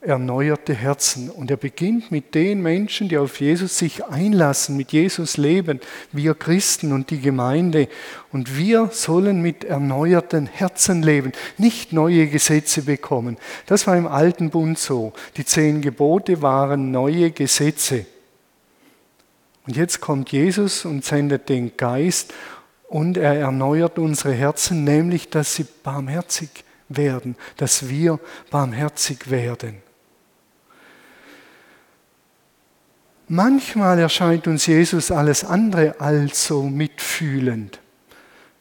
erneuerte 0.00 0.74
Herzen. 0.74 1.30
Und 1.30 1.50
er 1.50 1.56
beginnt 1.56 2.10
mit 2.10 2.34
den 2.34 2.60
Menschen, 2.60 3.08
die 3.08 3.16
auf 3.16 3.40
Jesus 3.40 3.78
sich 3.78 4.04
einlassen, 4.04 4.76
mit 4.76 4.92
Jesus 4.92 5.38
leben, 5.38 5.80
wir 6.12 6.34
Christen 6.34 6.92
und 6.92 7.08
die 7.08 7.20
Gemeinde. 7.20 7.88
Und 8.30 8.58
wir 8.58 8.90
sollen 8.92 9.40
mit 9.40 9.64
erneuerten 9.64 10.46
Herzen 10.46 11.02
leben, 11.02 11.32
nicht 11.56 11.94
neue 11.94 12.26
Gesetze 12.26 12.82
bekommen. 12.82 13.38
Das 13.64 13.86
war 13.86 13.96
im 13.96 14.06
alten 14.06 14.50
Bund 14.50 14.78
so. 14.78 15.14
Die 15.38 15.46
zehn 15.46 15.80
Gebote 15.80 16.42
waren 16.42 16.90
neue 16.90 17.30
Gesetze. 17.30 18.04
Und 19.66 19.76
jetzt 19.76 20.00
kommt 20.00 20.30
Jesus 20.30 20.84
und 20.84 21.04
sendet 21.04 21.48
den 21.48 21.76
Geist 21.76 22.34
und 22.88 23.16
er 23.16 23.34
erneuert 23.34 23.98
unsere 23.98 24.32
Herzen, 24.32 24.84
nämlich 24.84 25.30
dass 25.30 25.54
sie 25.54 25.66
barmherzig 25.82 26.50
werden, 26.88 27.34
dass 27.56 27.88
wir 27.88 28.20
barmherzig 28.50 29.30
werden. 29.30 29.82
Manchmal 33.26 33.98
erscheint 33.98 34.46
uns 34.46 34.66
Jesus 34.66 35.10
alles 35.10 35.44
andere 35.44 35.98
als 35.98 36.46
so 36.46 36.62
mitfühlend. 36.64 37.80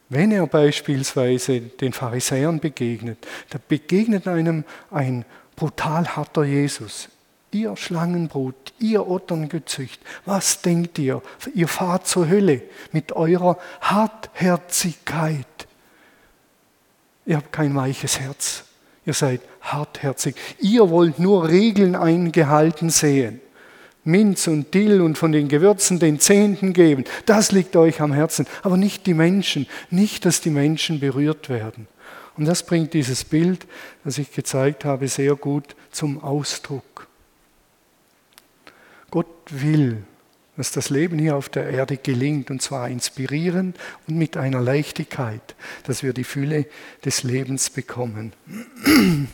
Wenn 0.07 0.31
er 0.31 0.47
beispielsweise 0.47 1.59
den 1.59 1.91
Pharisäern 1.91 2.61
begegnet, 2.61 3.17
da 3.49 3.59
begegnet 3.67 4.27
einem 4.27 4.63
ein 4.89 5.25
brutal 5.57 6.07
harter 6.15 6.45
Jesus 6.45 7.09
ihr 7.53 7.75
Schlangenbrut, 7.75 8.73
ihr 8.79 9.07
Otterngezücht, 9.07 10.01
was 10.25 10.61
denkt 10.61 10.99
ihr? 10.99 11.21
Ihr 11.53 11.67
fahrt 11.67 12.07
zur 12.07 12.29
Hölle 12.29 12.61
mit 12.91 13.11
eurer 13.13 13.57
Hartherzigkeit. 13.81 15.45
Ihr 17.25 17.37
habt 17.37 17.51
kein 17.51 17.75
weiches 17.75 18.19
Herz. 18.19 18.65
Ihr 19.05 19.13
seid 19.13 19.41
hartherzig. 19.61 20.35
Ihr 20.59 20.89
wollt 20.89 21.19
nur 21.19 21.47
Regeln 21.47 21.95
eingehalten 21.95 22.89
sehen. 22.89 23.41
Minz 24.05 24.47
und 24.47 24.73
Dill 24.73 25.01
und 25.01 25.17
von 25.17 25.31
den 25.31 25.47
Gewürzen 25.47 25.99
den 25.99 26.19
Zehnten 26.19 26.73
geben. 26.73 27.05
Das 27.25 27.51
liegt 27.51 27.75
euch 27.75 28.01
am 28.01 28.11
Herzen. 28.11 28.45
Aber 28.61 28.75
nicht 28.75 29.05
die 29.07 29.13
Menschen. 29.13 29.67
Nicht, 29.89 30.25
dass 30.25 30.41
die 30.41 30.49
Menschen 30.49 30.99
berührt 30.99 31.49
werden. 31.49 31.87
Und 32.35 32.45
das 32.45 32.65
bringt 32.65 32.93
dieses 32.93 33.23
Bild, 33.23 33.65
das 34.03 34.17
ich 34.17 34.31
gezeigt 34.31 34.85
habe, 34.85 35.07
sehr 35.07 35.35
gut 35.35 35.75
zum 35.91 36.21
Ausdruck. 36.21 37.07
Gott 39.13 39.27
will, 39.51 40.01
dass 40.57 40.71
das 40.71 40.89
Leben 40.89 41.19
hier 41.19 41.35
auf 41.35 41.47
der 41.47 41.69
Erde 41.69 41.97
gelingt, 41.97 42.49
und 42.49 42.63
zwar 42.63 42.89
inspirierend 42.89 43.77
und 44.07 44.17
mit 44.17 44.37
einer 44.37 44.59
Leichtigkeit, 44.59 45.53
dass 45.85 46.01
wir 46.01 46.13
die 46.13 46.23
Fülle 46.23 46.65
des 47.05 47.21
Lebens 47.21 47.69
bekommen. 47.69 48.33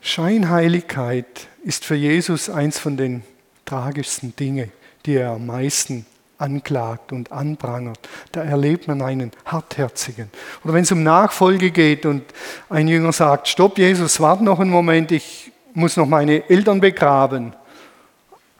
Scheinheiligkeit 0.00 1.48
ist 1.62 1.84
für 1.84 1.94
Jesus 1.94 2.48
eins 2.48 2.78
von 2.78 2.96
den 2.96 3.22
tragischsten 3.66 4.34
Dingen, 4.34 4.72
die 5.04 5.16
er 5.16 5.32
am 5.32 5.44
meisten 5.44 6.06
anklagt 6.38 7.12
und 7.12 7.32
anprangert. 7.32 7.98
Da 8.32 8.44
erlebt 8.44 8.88
man 8.88 9.02
einen 9.02 9.30
hartherzigen. 9.44 10.30
Oder 10.64 10.72
wenn 10.72 10.84
es 10.84 10.92
um 10.92 11.02
Nachfolge 11.02 11.70
geht 11.70 12.06
und 12.06 12.22
ein 12.70 12.88
Jünger 12.88 13.12
sagt, 13.12 13.48
stopp 13.48 13.76
Jesus, 13.76 14.20
warte 14.20 14.42
noch 14.42 14.58
einen 14.58 14.70
Moment, 14.70 15.12
ich 15.12 15.52
muss 15.76 15.96
noch 15.96 16.06
meine 16.06 16.48
Eltern 16.48 16.80
begraben. 16.80 17.54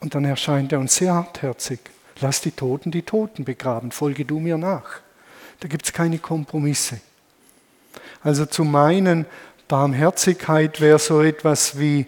Und 0.00 0.14
dann 0.14 0.24
erscheint 0.24 0.72
er 0.72 0.78
uns 0.78 0.96
sehr 0.96 1.14
hartherzig. 1.14 1.80
Lass 2.20 2.42
die 2.42 2.50
Toten 2.50 2.90
die 2.90 3.02
Toten 3.02 3.44
begraben, 3.44 3.90
folge 3.90 4.24
du 4.24 4.38
mir 4.38 4.58
nach. 4.58 5.00
Da 5.60 5.68
gibt 5.68 5.86
es 5.86 5.92
keine 5.92 6.18
Kompromisse. 6.18 7.00
Also 8.22 8.44
zu 8.44 8.64
meinen, 8.64 9.24
Barmherzigkeit 9.66 10.80
wäre 10.80 10.98
so 10.98 11.22
etwas 11.22 11.78
wie 11.78 12.06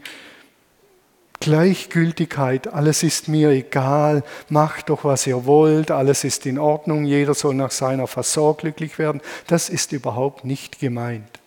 Gleichgültigkeit, 1.40 2.68
alles 2.68 3.02
ist 3.02 3.28
mir 3.28 3.50
egal, 3.50 4.24
macht 4.48 4.90
doch, 4.90 5.04
was 5.04 5.26
ihr 5.26 5.46
wollt, 5.46 5.90
alles 5.90 6.24
ist 6.24 6.44
in 6.46 6.58
Ordnung, 6.58 7.04
jeder 7.04 7.34
soll 7.34 7.54
nach 7.54 7.70
seiner 7.70 8.08
Versorgung 8.08 8.58
glücklich 8.58 8.98
werden. 8.98 9.20
Das 9.46 9.68
ist 9.68 9.92
überhaupt 9.92 10.44
nicht 10.44 10.80
gemeint, 10.80 11.40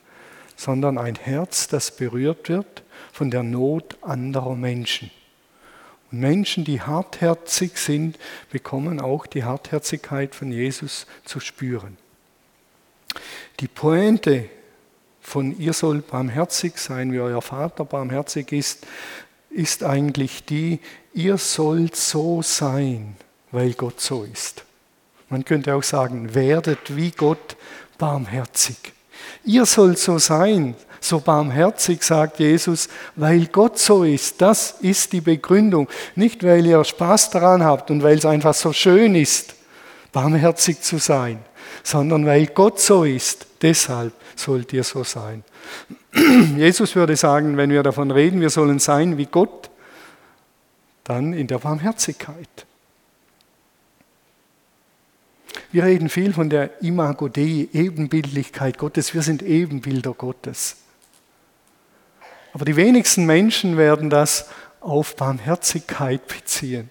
sondern 0.56 0.98
ein 0.98 1.16
Herz, 1.16 1.68
das 1.68 1.92
berührt 1.92 2.50
wird 2.50 2.84
von 3.22 3.30
der 3.30 3.44
Not 3.44 4.00
anderer 4.02 4.56
Menschen. 4.56 5.12
Und 6.12 6.22
Menschen, 6.22 6.64
die 6.64 6.82
hartherzig 6.82 7.78
sind, 7.78 8.18
bekommen 8.50 9.00
auch 9.00 9.28
die 9.28 9.44
Hartherzigkeit 9.44 10.34
von 10.34 10.52
Jesus 10.52 11.06
zu 11.24 11.40
spüren. 11.40 11.98
Die 13.60 13.68
Pointe 13.68 14.50
von 15.22 15.56
ihr 15.56 15.74
soll 15.74 16.00
barmherzig 16.00 16.80
sein, 16.80 17.14
wie 17.14 17.20
euer 17.20 17.44
Vater 17.44 17.86
barmherzig 17.86 18.52
ist, 18.54 18.88
ist 19.52 19.84
eigentlich 19.84 20.44
die, 20.44 20.80
ihr 21.14 21.38
sollt 21.38 21.96
so 21.96 22.42
sein, 22.42 23.18
weil 23.52 23.74
Gott 23.74 24.02
so 24.02 24.24
ist. 24.24 24.66
Man 25.30 25.46
könnte 25.46 25.76
auch 25.76 25.84
sagen, 25.84 26.34
werdet 26.34 26.96
wie 26.96 27.12
Gott 27.12 27.56
barmherzig. 28.00 28.78
Ihr 29.44 29.68
sollt 29.68 30.00
so 30.00 30.18
sein, 30.18 30.74
so 31.02 31.20
barmherzig, 31.20 32.04
sagt 32.04 32.40
Jesus, 32.40 32.88
weil 33.16 33.48
Gott 33.48 33.80
so 33.80 34.04
ist. 34.04 34.40
Das 34.40 34.76
ist 34.82 35.12
die 35.12 35.20
Begründung. 35.20 35.90
Nicht, 36.16 36.44
weil 36.44 36.66
ihr 36.66 36.84
Spaß 36.84 37.32
daran 37.32 37.64
habt 37.64 37.90
und 37.90 38.04
weil 38.04 38.18
es 38.18 38.26
einfach 38.26 38.54
so 38.54 38.72
schön 38.72 39.16
ist, 39.16 39.56
barmherzig 40.14 40.82
zu 40.82 41.00
sein, 41.00 41.40
sondern 41.84 42.26
weil 42.26 42.46
Gott 42.46 42.80
so 42.80 43.04
ist. 43.04 43.48
Deshalb 43.62 44.14
sollt 44.36 44.72
ihr 44.74 44.84
so 44.84 45.04
sein. 45.04 45.44
Jesus 46.58 46.96
würde 46.96 47.16
sagen, 47.16 47.58
wenn 47.58 47.72
wir 47.72 47.82
davon 47.82 48.12
reden, 48.12 48.40
wir 48.40 48.52
sollen 48.52 48.78
sein 48.78 49.18
wie 49.18 49.26
Gott, 49.26 49.72
dann 51.04 51.34
in 51.34 51.48
der 51.48 51.58
Barmherzigkeit. 51.58 52.66
Wir 55.72 55.84
reden 55.84 56.10
viel 56.10 56.34
von 56.34 56.50
der 56.50 56.82
Imago 56.84 57.28
Dei, 57.28 57.70
Ebenbildlichkeit 57.74 58.78
Gottes. 58.78 59.14
Wir 59.14 59.22
sind 59.22 59.42
Ebenbilder 59.42 60.14
Gottes. 60.14 60.81
Aber 62.54 62.66
die 62.66 62.76
wenigsten 62.76 63.26
Menschen 63.26 63.78
werden 63.78 64.10
das 64.10 64.50
auf 64.80 65.16
Barmherzigkeit 65.16 66.28
beziehen. 66.28 66.90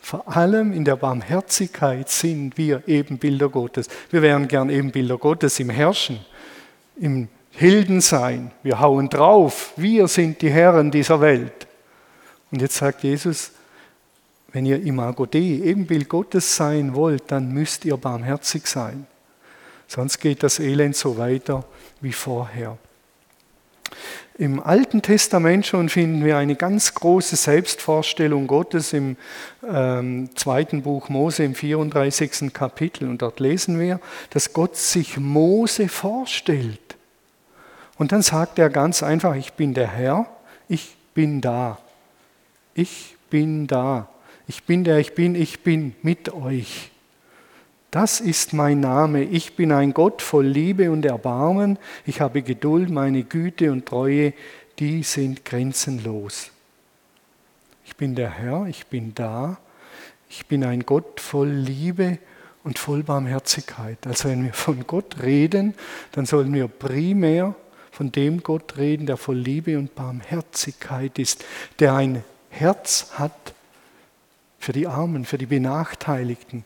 Vor 0.00 0.36
allem 0.36 0.72
in 0.72 0.84
der 0.84 0.96
Barmherzigkeit 0.96 2.08
sind 2.08 2.56
wir 2.56 2.82
Ebenbilder 2.86 3.48
Gottes. 3.48 3.88
Wir 4.10 4.22
wären 4.22 4.48
gern 4.48 4.70
Ebenbilder 4.70 5.18
Gottes 5.18 5.60
im 5.60 5.70
Herrschen, 5.70 6.20
im 6.96 7.28
Hildensein. 7.50 8.52
Wir 8.62 8.80
hauen 8.80 9.08
drauf. 9.08 9.72
Wir 9.76 10.08
sind 10.08 10.40
die 10.42 10.50
Herren 10.50 10.90
dieser 10.90 11.20
Welt. 11.20 11.66
Und 12.50 12.62
jetzt 12.62 12.76
sagt 12.76 13.02
Jesus, 13.02 13.52
wenn 14.52 14.64
ihr 14.64 14.82
Imago 14.82 15.26
Dei, 15.26 15.40
Ebenbild 15.40 16.08
Gottes 16.08 16.56
sein 16.56 16.94
wollt, 16.94 17.30
dann 17.30 17.52
müsst 17.52 17.84
ihr 17.84 17.96
barmherzig 17.96 18.66
sein. 18.66 19.06
Sonst 19.86 20.20
geht 20.20 20.42
das 20.42 20.58
Elend 20.58 20.96
so 20.96 21.18
weiter 21.18 21.64
wie 22.00 22.12
vorher. 22.12 22.78
Im 24.40 24.60
Alten 24.60 25.02
Testament 25.02 25.66
schon 25.66 25.88
finden 25.88 26.24
wir 26.24 26.36
eine 26.36 26.54
ganz 26.54 26.94
große 26.94 27.34
Selbstvorstellung 27.34 28.46
Gottes 28.46 28.92
im 28.92 29.16
ähm, 29.68 30.30
zweiten 30.36 30.82
Buch 30.82 31.08
Mose 31.08 31.42
im 31.42 31.56
34. 31.56 32.52
Kapitel. 32.52 33.08
Und 33.08 33.20
dort 33.20 33.40
lesen 33.40 33.80
wir, 33.80 33.98
dass 34.30 34.52
Gott 34.52 34.76
sich 34.76 35.16
Mose 35.16 35.88
vorstellt. 35.88 36.78
Und 37.96 38.12
dann 38.12 38.22
sagt 38.22 38.60
er 38.60 38.70
ganz 38.70 39.02
einfach, 39.02 39.34
ich 39.34 39.54
bin 39.54 39.74
der 39.74 39.88
Herr, 39.88 40.26
ich 40.68 40.94
bin 41.14 41.40
da. 41.40 41.78
Ich 42.74 43.16
bin 43.30 43.66
da. 43.66 44.08
Ich 44.46 44.62
bin 44.62 44.84
der 44.84 44.98
ich 44.98 45.16
bin, 45.16 45.34
ich 45.34 45.64
bin 45.64 45.96
mit 46.02 46.32
euch. 46.32 46.92
Das 47.90 48.20
ist 48.20 48.52
mein 48.52 48.80
Name. 48.80 49.22
Ich 49.22 49.56
bin 49.56 49.72
ein 49.72 49.94
Gott 49.94 50.20
voll 50.20 50.46
Liebe 50.46 50.90
und 50.90 51.06
Erbarmen. 51.06 51.78
Ich 52.04 52.20
habe 52.20 52.42
Geduld, 52.42 52.90
meine 52.90 53.22
Güte 53.22 53.72
und 53.72 53.86
Treue, 53.86 54.34
die 54.78 55.02
sind 55.02 55.46
grenzenlos. 55.46 56.50
Ich 57.86 57.96
bin 57.96 58.14
der 58.14 58.30
Herr, 58.30 58.66
ich 58.66 58.86
bin 58.86 59.14
da. 59.14 59.58
Ich 60.28 60.44
bin 60.46 60.64
ein 60.64 60.84
Gott 60.84 61.18
voll 61.20 61.48
Liebe 61.48 62.18
und 62.62 62.78
voll 62.78 63.02
Barmherzigkeit. 63.02 64.06
Also 64.06 64.28
wenn 64.28 64.44
wir 64.44 64.52
von 64.52 64.86
Gott 64.86 65.22
reden, 65.22 65.72
dann 66.12 66.26
sollen 66.26 66.52
wir 66.52 66.68
primär 66.68 67.54
von 67.90 68.12
dem 68.12 68.42
Gott 68.42 68.76
reden, 68.76 69.06
der 69.06 69.16
voll 69.16 69.38
Liebe 69.38 69.78
und 69.78 69.94
Barmherzigkeit 69.94 71.18
ist, 71.18 71.42
der 71.78 71.94
ein 71.94 72.22
Herz 72.50 73.12
hat 73.14 73.54
für 74.58 74.72
die 74.72 74.86
Armen, 74.86 75.24
für 75.24 75.38
die 75.38 75.46
Benachteiligten. 75.46 76.64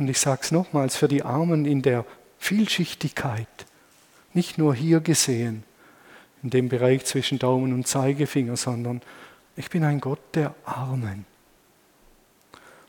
Und 0.00 0.08
ich 0.08 0.18
sage 0.18 0.40
es 0.42 0.50
nochmals, 0.50 0.96
für 0.96 1.08
die 1.08 1.24
Armen 1.24 1.66
in 1.66 1.82
der 1.82 2.06
Vielschichtigkeit. 2.38 3.46
Nicht 4.32 4.56
nur 4.56 4.74
hier 4.74 5.00
gesehen, 5.00 5.62
in 6.42 6.48
dem 6.48 6.70
Bereich 6.70 7.04
zwischen 7.04 7.38
Daumen 7.38 7.74
und 7.74 7.86
Zeigefinger, 7.86 8.56
sondern 8.56 9.02
ich 9.56 9.68
bin 9.68 9.84
ein 9.84 10.00
Gott 10.00 10.20
der 10.32 10.54
Armen. 10.64 11.26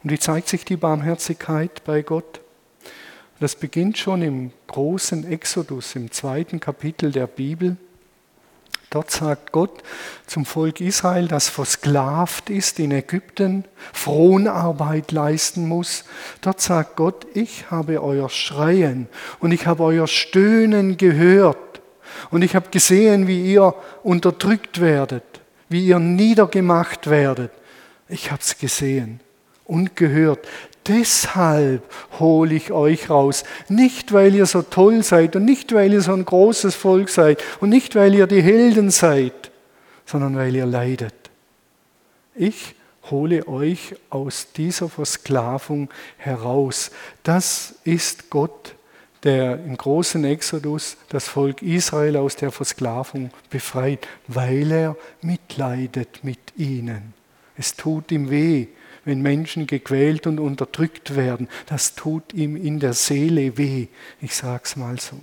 Und 0.02 0.10
wie 0.10 0.20
zeigt 0.20 0.48
sich 0.48 0.64
die 0.64 0.78
Barmherzigkeit 0.78 1.84
bei 1.84 2.02
Gott? 2.02 2.40
Das 3.42 3.58
beginnt 3.58 3.98
schon 3.98 4.22
im 4.22 4.54
großen 4.68 5.30
Exodus, 5.30 5.98
im 5.98 6.12
zweiten 6.12 6.62
Kapitel 6.62 7.12
der 7.12 7.28
Bibel. 7.28 7.76
Dort 8.92 9.10
sagt 9.10 9.54
Gott 9.54 9.84
zum 10.28 10.46
Volk 10.46 10.82
Israel, 10.82 11.30
das 11.30 11.48
versklavt 11.48 12.50
ist 12.50 12.78
in 12.78 12.92
Ägypten, 12.92 13.64
Fronarbeit 13.94 15.14
leisten 15.14 15.66
muss. 15.66 16.04
Dort 16.42 16.60
sagt 16.60 16.98
Gott, 16.98 17.26
ich 17.34 17.72
habe 17.72 18.04
euer 18.04 18.28
Schreien 18.28 19.08
und 19.40 19.54
ich 19.54 19.66
habe 19.66 19.84
euer 19.84 20.08
Stöhnen 20.08 20.98
gehört 20.98 21.82
und 22.32 22.42
ich 22.42 22.54
habe 22.54 22.70
gesehen, 22.70 23.28
wie 23.28 23.54
ihr 23.54 23.74
unterdrückt 24.04 24.82
werdet, 24.82 25.24
wie 25.70 25.86
ihr 25.88 26.00
niedergemacht 26.00 27.10
werdet. 27.10 27.52
Ich 28.10 28.30
habe 28.30 28.42
es 28.42 28.58
gesehen 28.58 29.22
und 29.64 29.96
gehört. 29.96 30.46
Deshalb 30.88 31.84
hole 32.20 32.56
ich 32.56 32.72
euch 32.72 33.10
raus. 33.10 33.44
Nicht, 33.70 34.14
weil 34.14 34.34
ihr 34.34 34.48
so 34.48 34.64
toll 34.64 35.04
seid 35.04 35.36
und 35.36 35.46
nicht, 35.46 35.74
weil 35.74 35.94
ihr 35.94 36.02
so 36.02 36.14
ein 36.14 36.26
großes 36.26 36.76
Volk 36.76 37.10
seid 37.10 37.44
und 37.60 37.70
nicht, 37.70 37.96
weil 37.96 38.16
ihr 38.16 38.28
die 38.28 38.42
Helden 38.42 38.90
seid, 38.90 39.52
sondern 40.06 40.36
weil 40.36 40.56
ihr 40.56 40.66
leidet. 40.66 41.14
Ich 42.34 42.76
hole 43.12 43.48
euch 43.48 43.96
aus 44.10 44.48
dieser 44.56 44.90
Versklavung 44.90 45.90
heraus. 46.18 46.92
Das 47.24 47.76
ist 47.84 48.30
Gott, 48.30 48.76
der 49.24 49.64
im 49.64 49.78
großen 49.78 50.24
Exodus 50.24 50.98
das 51.10 51.28
Volk 51.28 51.62
Israel 51.62 52.18
aus 52.18 52.36
der 52.36 52.52
Versklavung 52.52 53.30
befreit, 53.50 54.08
weil 54.28 54.72
er 54.72 54.96
mitleidet 55.22 56.24
mit 56.24 56.40
ihnen. 56.58 57.14
Es 57.56 57.76
tut 57.76 58.12
ihm 58.12 58.32
weh, 58.32 58.68
wenn 59.06 59.22
Menschen 59.22 59.68
gequält 59.68 60.28
und 60.28 60.40
unterdrückt 60.40 61.16
werden. 61.16 61.48
Das 61.68 61.96
tut 61.96 62.34
ihm 62.34 62.56
in 62.56 62.80
der 62.80 62.94
Seele 62.94 63.58
weh. 63.58 63.88
Ich 64.22 64.36
sage 64.36 64.62
es 64.66 64.76
mal 64.76 65.00
so. 65.00 65.18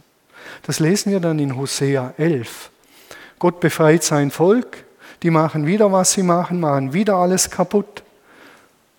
Das 0.62 0.80
lesen 0.80 1.12
wir 1.12 1.20
dann 1.20 1.38
in 1.38 1.56
Hosea 1.56 2.14
11. 2.16 2.70
Gott 3.38 3.60
befreit 3.60 4.02
sein 4.02 4.30
Volk, 4.30 4.84
die 5.22 5.30
machen 5.30 5.66
wieder, 5.66 5.92
was 5.92 6.12
sie 6.12 6.22
machen, 6.22 6.60
machen 6.60 6.92
wieder 6.92 7.16
alles 7.16 7.50
kaputt. 7.50 8.02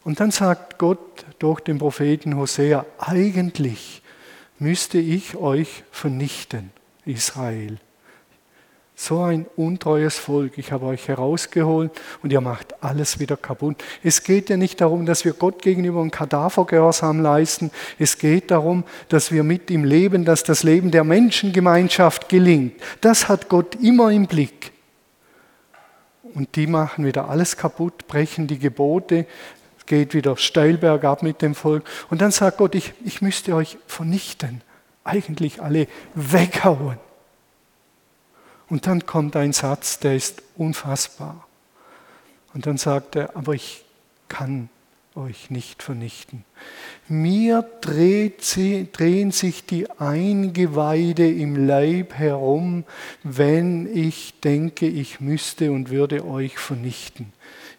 Und 0.04 0.20
dann 0.20 0.32
sagt 0.32 0.78
Gott 0.78 1.26
durch 1.40 1.60
den 1.60 1.78
Propheten 1.78 2.36
Hosea, 2.36 2.86
eigentlich 3.00 4.02
müsste 4.58 4.98
ich 4.98 5.36
euch 5.36 5.84
vernichten, 5.92 6.72
Israel. 7.06 7.80
So 9.02 9.22
ein 9.22 9.46
untreues 9.56 10.18
Volk. 10.18 10.58
Ich 10.58 10.74
habe 10.74 10.86
euch 10.88 11.08
herausgeholt 11.08 11.90
und 12.22 12.34
ihr 12.34 12.42
macht 12.42 12.84
alles 12.84 13.18
wieder 13.18 13.38
kaputt. 13.38 13.82
Es 14.04 14.24
geht 14.24 14.50
ja 14.50 14.58
nicht 14.58 14.82
darum, 14.82 15.06
dass 15.06 15.24
wir 15.24 15.32
Gott 15.32 15.62
gegenüber 15.62 16.02
einen 16.02 16.12
Kadavergehorsam 16.12 17.22
leisten. 17.22 17.72
Es 17.98 18.18
geht 18.18 18.52
darum, 18.52 18.84
dass 19.08 19.32
wir 19.32 19.46
mit 19.46 19.72
ihm 19.72 19.86
leben, 19.86 20.26
dass 20.26 20.44
das 20.44 20.64
Leben 20.64 20.92
der 20.92 21.06
Menschengemeinschaft 21.06 22.28
gelingt. 22.28 22.74
Das 23.00 23.30
hat 23.30 23.48
Gott 23.48 23.76
immer 23.76 24.12
im 24.12 24.28
Blick. 24.28 24.74
Und 26.34 26.58
die 26.58 26.68
machen 26.68 27.06
wieder 27.06 27.30
alles 27.30 27.56
kaputt, 27.56 28.06
brechen 28.06 28.48
die 28.48 28.60
Gebote, 28.60 29.26
geht 29.86 30.14
wieder 30.14 30.36
steil 30.36 30.78
bergab 30.78 31.24
mit 31.24 31.42
dem 31.42 31.56
Volk. 31.56 31.86
Und 32.10 32.20
dann 32.20 32.32
sagt 32.32 32.58
Gott, 32.58 32.76
ich, 32.76 32.94
ich 33.06 33.22
müsste 33.22 33.56
euch 33.56 33.78
vernichten, 33.88 34.62
eigentlich 35.06 35.62
alle 35.62 35.88
weghauen. 36.16 36.98
Und 38.70 38.86
dann 38.88 39.06
kommt 39.06 39.36
ein 39.36 39.54
Satz, 39.54 40.00
der 40.00 40.16
ist 40.16 40.44
unfassbar. 40.56 41.48
Und 42.54 42.66
dann 42.66 42.78
sagt 42.78 43.16
er, 43.16 43.36
aber 43.36 43.54
ich 43.54 43.84
kann 44.28 44.70
euch 45.16 45.50
nicht 45.50 45.84
vernichten. 45.84 46.46
Mir 47.08 47.68
sie, 48.40 48.88
drehen 48.92 49.32
sich 49.32 49.66
die 49.66 49.90
Eingeweide 49.92 51.30
im 51.30 51.68
Leib 51.68 52.14
herum, 52.14 52.86
wenn 53.24 53.94
ich 53.96 54.40
denke, 54.42 54.88
ich 54.88 55.20
müsste 55.20 55.72
und 55.72 55.90
würde 55.90 56.26
euch 56.26 56.58
vernichten. 56.58 57.34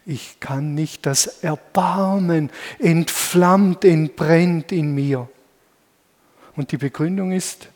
Ich 0.07 0.41
kann 0.41 0.75
nicht, 0.75 1.07
das 1.07 1.27
Erbarmen 1.43 2.51
entflammt, 2.79 3.85
entbrennt 3.85 4.73
in 4.73 4.95
mir. 4.95 5.29
Und 6.57 6.73
die 6.73 6.79
Begründung 6.79 7.33
ist, 7.33 7.69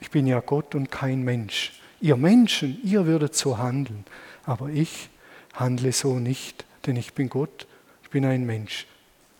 ich 0.00 0.10
bin 0.10 0.26
ja 0.26 0.40
Gott 0.40 0.74
und 0.74 0.90
kein 0.90 1.22
Mensch. 1.22 1.77
Ihr 2.00 2.16
Menschen, 2.16 2.80
ihr 2.84 3.06
würdet 3.06 3.34
so 3.34 3.58
handeln, 3.58 4.04
aber 4.44 4.68
ich 4.68 5.10
handle 5.54 5.92
so 5.92 6.18
nicht, 6.18 6.64
denn 6.86 6.96
ich 6.96 7.14
bin 7.14 7.28
Gott, 7.28 7.66
ich 8.02 8.10
bin 8.10 8.24
ein 8.24 8.46
Mensch 8.46 8.86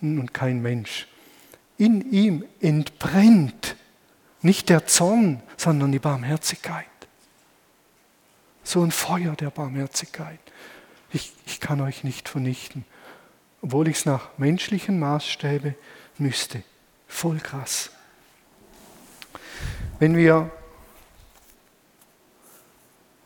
und 0.00 0.34
kein 0.34 0.60
Mensch. 0.60 1.06
In 1.76 2.12
ihm 2.12 2.44
entbrennt 2.60 3.76
nicht 4.42 4.68
der 4.68 4.86
Zorn, 4.86 5.40
sondern 5.56 5.92
die 5.92 5.98
Barmherzigkeit. 5.98 6.86
So 8.64 8.82
ein 8.82 8.90
Feuer 8.90 9.34
der 9.36 9.50
Barmherzigkeit. 9.50 10.40
Ich, 11.12 11.32
ich 11.46 11.60
kann 11.60 11.80
euch 11.80 12.04
nicht 12.04 12.28
vernichten, 12.28 12.84
obwohl 13.62 13.88
ich 13.88 13.98
es 13.98 14.04
nach 14.04 14.36
menschlichen 14.36 14.98
Maßstäben 14.98 15.74
müsste. 16.18 16.62
Voll 17.06 17.38
krass. 17.38 17.90
Wenn 19.98 20.16
wir 20.16 20.50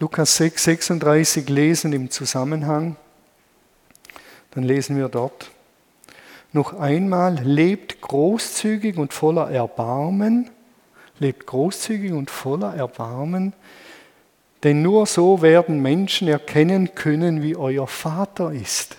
Lukas 0.03 0.37
6, 0.37 0.65
36 0.65 1.49
lesen 1.49 1.93
im 1.93 2.11
Zusammenhang, 2.11 2.97
dann 4.51 4.65
lesen 4.65 4.97
wir 4.97 5.09
dort, 5.09 5.53
noch 6.53 6.77
einmal 6.77 7.39
lebt 7.45 8.01
großzügig 8.01 8.97
und 8.97 9.13
voller 9.13 9.49
Erbarmen, 9.53 10.51
lebt 11.21 11.47
großzügig 11.47 12.11
und 12.11 12.33
voller 12.33 12.75
Erbarmen, 12.75 13.53
denn 14.65 14.83
nur 14.83 15.07
so 15.07 15.41
werden 15.41 15.81
Menschen 15.81 16.27
erkennen 16.27 16.97
können, 16.97 17.41
wie 17.41 17.55
euer 17.55 17.87
Vater 17.87 18.51
ist. 18.51 18.97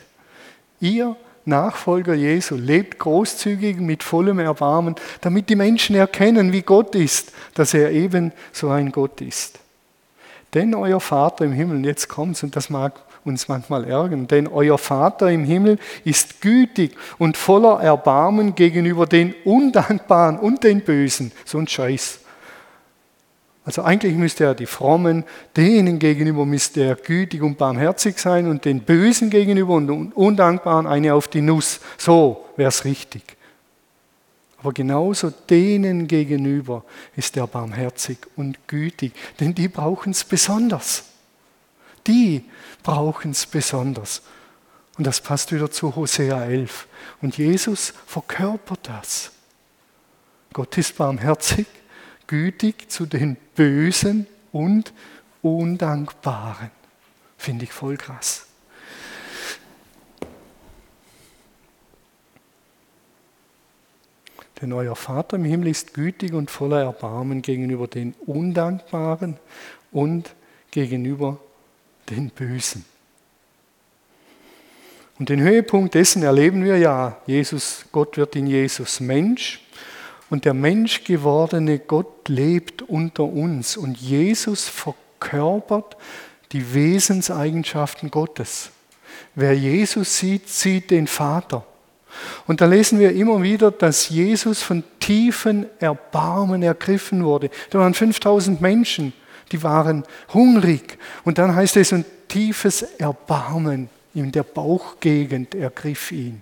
Ihr 0.80 1.18
Nachfolger 1.44 2.14
Jesu 2.14 2.56
lebt 2.56 2.98
großzügig 3.00 3.76
mit 3.76 4.04
vollem 4.04 4.40
Erbarmen, 4.40 4.96
damit 5.20 5.50
die 5.50 5.58
Menschen 5.58 5.98
erkennen, 5.98 6.54
wie 6.54 6.62
Gott 6.62 6.96
ist, 6.96 7.34
dass 7.56 7.74
er 7.74 7.92
eben 7.92 8.32
so 8.54 8.70
ein 8.70 8.94
Gott 8.94 9.20
ist. 9.20 9.60
Denn 10.54 10.76
euer 10.76 11.00
Vater 11.00 11.46
im 11.46 11.52
Himmel, 11.52 11.86
jetzt 11.86 12.10
kommt's, 12.10 12.44
und 12.44 12.56
das 12.56 12.70
mag 12.70 13.02
uns 13.26 13.48
manchmal 13.48 13.86
ärgern, 13.86 14.28
denn 14.28 14.48
euer 14.48 14.78
Vater 14.78 15.32
im 15.32 15.46
Himmel 15.46 15.80
ist 16.04 16.42
gütig 16.42 16.96
und 17.18 17.38
voller 17.38 17.80
Erbarmen 17.82 18.54
gegenüber 18.54 19.06
den 19.06 19.34
Undankbaren 19.46 20.38
und 20.38 20.64
den 20.64 20.82
Bösen. 20.82 21.32
So 21.46 21.58
ein 21.58 21.68
Scheiß. 21.68 22.20
Also 23.66 23.82
eigentlich 23.82 24.16
müsste 24.16 24.44
er 24.44 24.56
die 24.56 24.66
Frommen, 24.66 25.24
denen 25.56 25.98
gegenüber 25.98 26.46
müsste 26.46 26.82
er 26.82 26.96
gütig 26.96 27.42
und 27.42 27.58
barmherzig 27.58 28.20
sein 28.20 28.48
und 28.48 28.66
den 28.66 28.82
Bösen 28.82 29.30
gegenüber 29.30 29.76
und 29.76 30.12
Undankbaren 30.14 30.86
eine 30.86 31.14
auf 31.14 31.30
die 31.30 31.42
Nuss. 31.42 31.80
So 31.98 32.46
wäre 32.58 32.68
es 32.68 32.84
richtig. 32.84 33.24
Aber 34.64 34.72
genauso 34.72 35.30
denen 35.30 36.08
gegenüber 36.08 36.86
ist 37.18 37.36
er 37.36 37.48
barmherzig 37.48 38.20
und 38.38 38.66
gütig, 38.66 39.12
denn 39.42 39.54
die 39.54 39.68
brauchen 39.68 40.14
es 40.14 40.24
besonders. 40.24 41.04
Die 42.08 42.46
brauchen 42.82 43.32
es 43.32 43.46
besonders. 43.46 44.22
Und 44.98 45.06
das 45.06 45.20
passt 45.20 45.52
wieder 45.52 45.70
zu 45.70 45.94
Hosea 45.98 46.46
11. 46.46 46.88
Und 47.22 47.38
Jesus 47.38 47.94
verkörpert 48.06 48.88
das. 48.88 49.34
Gott 50.54 50.78
ist 50.78 50.96
barmherzig, 50.96 51.68
gütig 52.28 52.90
zu 52.90 53.06
den 53.06 53.36
Bösen 53.56 54.28
und 54.54 54.94
Undankbaren. 55.42 56.72
Finde 57.38 57.66
ich 57.66 57.74
voll 57.74 57.98
krass. 57.98 58.46
Denn 64.64 64.72
euer 64.72 64.96
Vater 64.96 65.36
im 65.36 65.44
Himmel 65.44 65.68
ist 65.68 65.94
gütig 65.94 66.32
und 66.32 66.50
voller 66.50 66.80
Erbarmen 66.80 67.42
gegenüber 67.42 67.86
den 67.86 68.16
Undankbaren 68.26 69.36
und 69.92 70.34
gegenüber 70.72 71.38
den 72.10 72.30
Bösen. 72.30 72.86
Und 75.20 75.28
den 75.28 75.42
Höhepunkt 75.42 75.96
dessen 75.96 76.24
erleben 76.24 76.64
wir 76.64 76.78
ja. 76.78 77.18
Jesus, 77.28 77.84
Gott 77.92 78.16
wird 78.16 78.38
in 78.38 78.48
Jesus 78.48 79.02
Mensch 79.02 79.62
und 80.30 80.46
der 80.46 80.54
menschgewordene 80.54 81.80
Gott 81.80 82.30
lebt 82.30 82.84
unter 82.84 83.26
uns 83.26 83.76
und 83.76 83.98
Jesus 83.98 84.70
verkörpert 84.70 85.98
die 86.54 86.74
Wesenseigenschaften 86.74 88.10
Gottes. 88.10 88.70
Wer 89.36 89.58
Jesus 89.58 90.20
sieht, 90.20 90.48
sieht 90.48 90.90
den 90.90 91.08
Vater. 91.08 91.66
Und 92.48 92.62
da 92.62 92.66
lesen 92.66 93.00
wir 93.00 93.14
immer 93.14 93.42
wieder, 93.42 93.72
dass 93.72 94.10
Jesus 94.10 94.62
von 94.62 94.84
tiefen 95.00 95.66
Erbarmen 95.80 96.64
ergriffen 96.64 97.24
wurde. 97.24 97.50
Da 97.70 97.80
waren 97.80 97.94
5000 97.94 98.62
Menschen 98.62 99.14
die 99.54 99.64
waren 99.64 100.04
hungrig. 100.34 100.98
Und 101.24 101.38
dann 101.38 101.56
heißt 101.56 101.78
es, 101.78 101.94
ein 101.94 102.06
tiefes 102.28 102.82
Erbarmen 102.82 103.90
in 104.14 104.32
der 104.32 104.44
Bauchgegend 104.44 105.56
ergriff 105.56 106.12
ihn. 106.12 106.42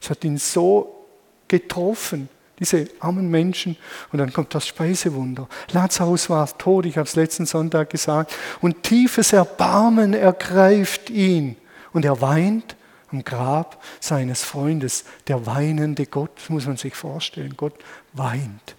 Es 0.00 0.10
hat 0.10 0.24
ihn 0.24 0.38
so 0.38 1.06
getroffen, 1.46 2.28
diese 2.58 2.88
armen 3.00 3.30
Menschen. 3.30 3.76
Und 4.10 4.18
dann 4.18 4.32
kommt 4.32 4.54
das 4.54 4.66
Speisewunder. 4.66 5.48
Lazarus 5.72 6.28
war 6.30 6.46
tot, 6.58 6.86
ich 6.86 6.96
habe 6.96 7.06
es 7.06 7.16
letzten 7.16 7.46
Sonntag 7.46 7.90
gesagt. 7.90 8.34
Und 8.60 8.82
tiefes 8.82 9.32
Erbarmen 9.32 10.14
ergreift 10.14 11.10
ihn. 11.10 11.56
Und 11.92 12.04
er 12.04 12.20
weint 12.20 12.76
am 13.12 13.24
Grab 13.24 13.82
seines 14.00 14.44
Freundes. 14.44 15.04
Der 15.28 15.46
weinende 15.46 16.06
Gott, 16.06 16.48
muss 16.48 16.66
man 16.66 16.76
sich 16.76 16.94
vorstellen. 16.94 17.54
Gott 17.56 17.74
weint. 18.12 18.74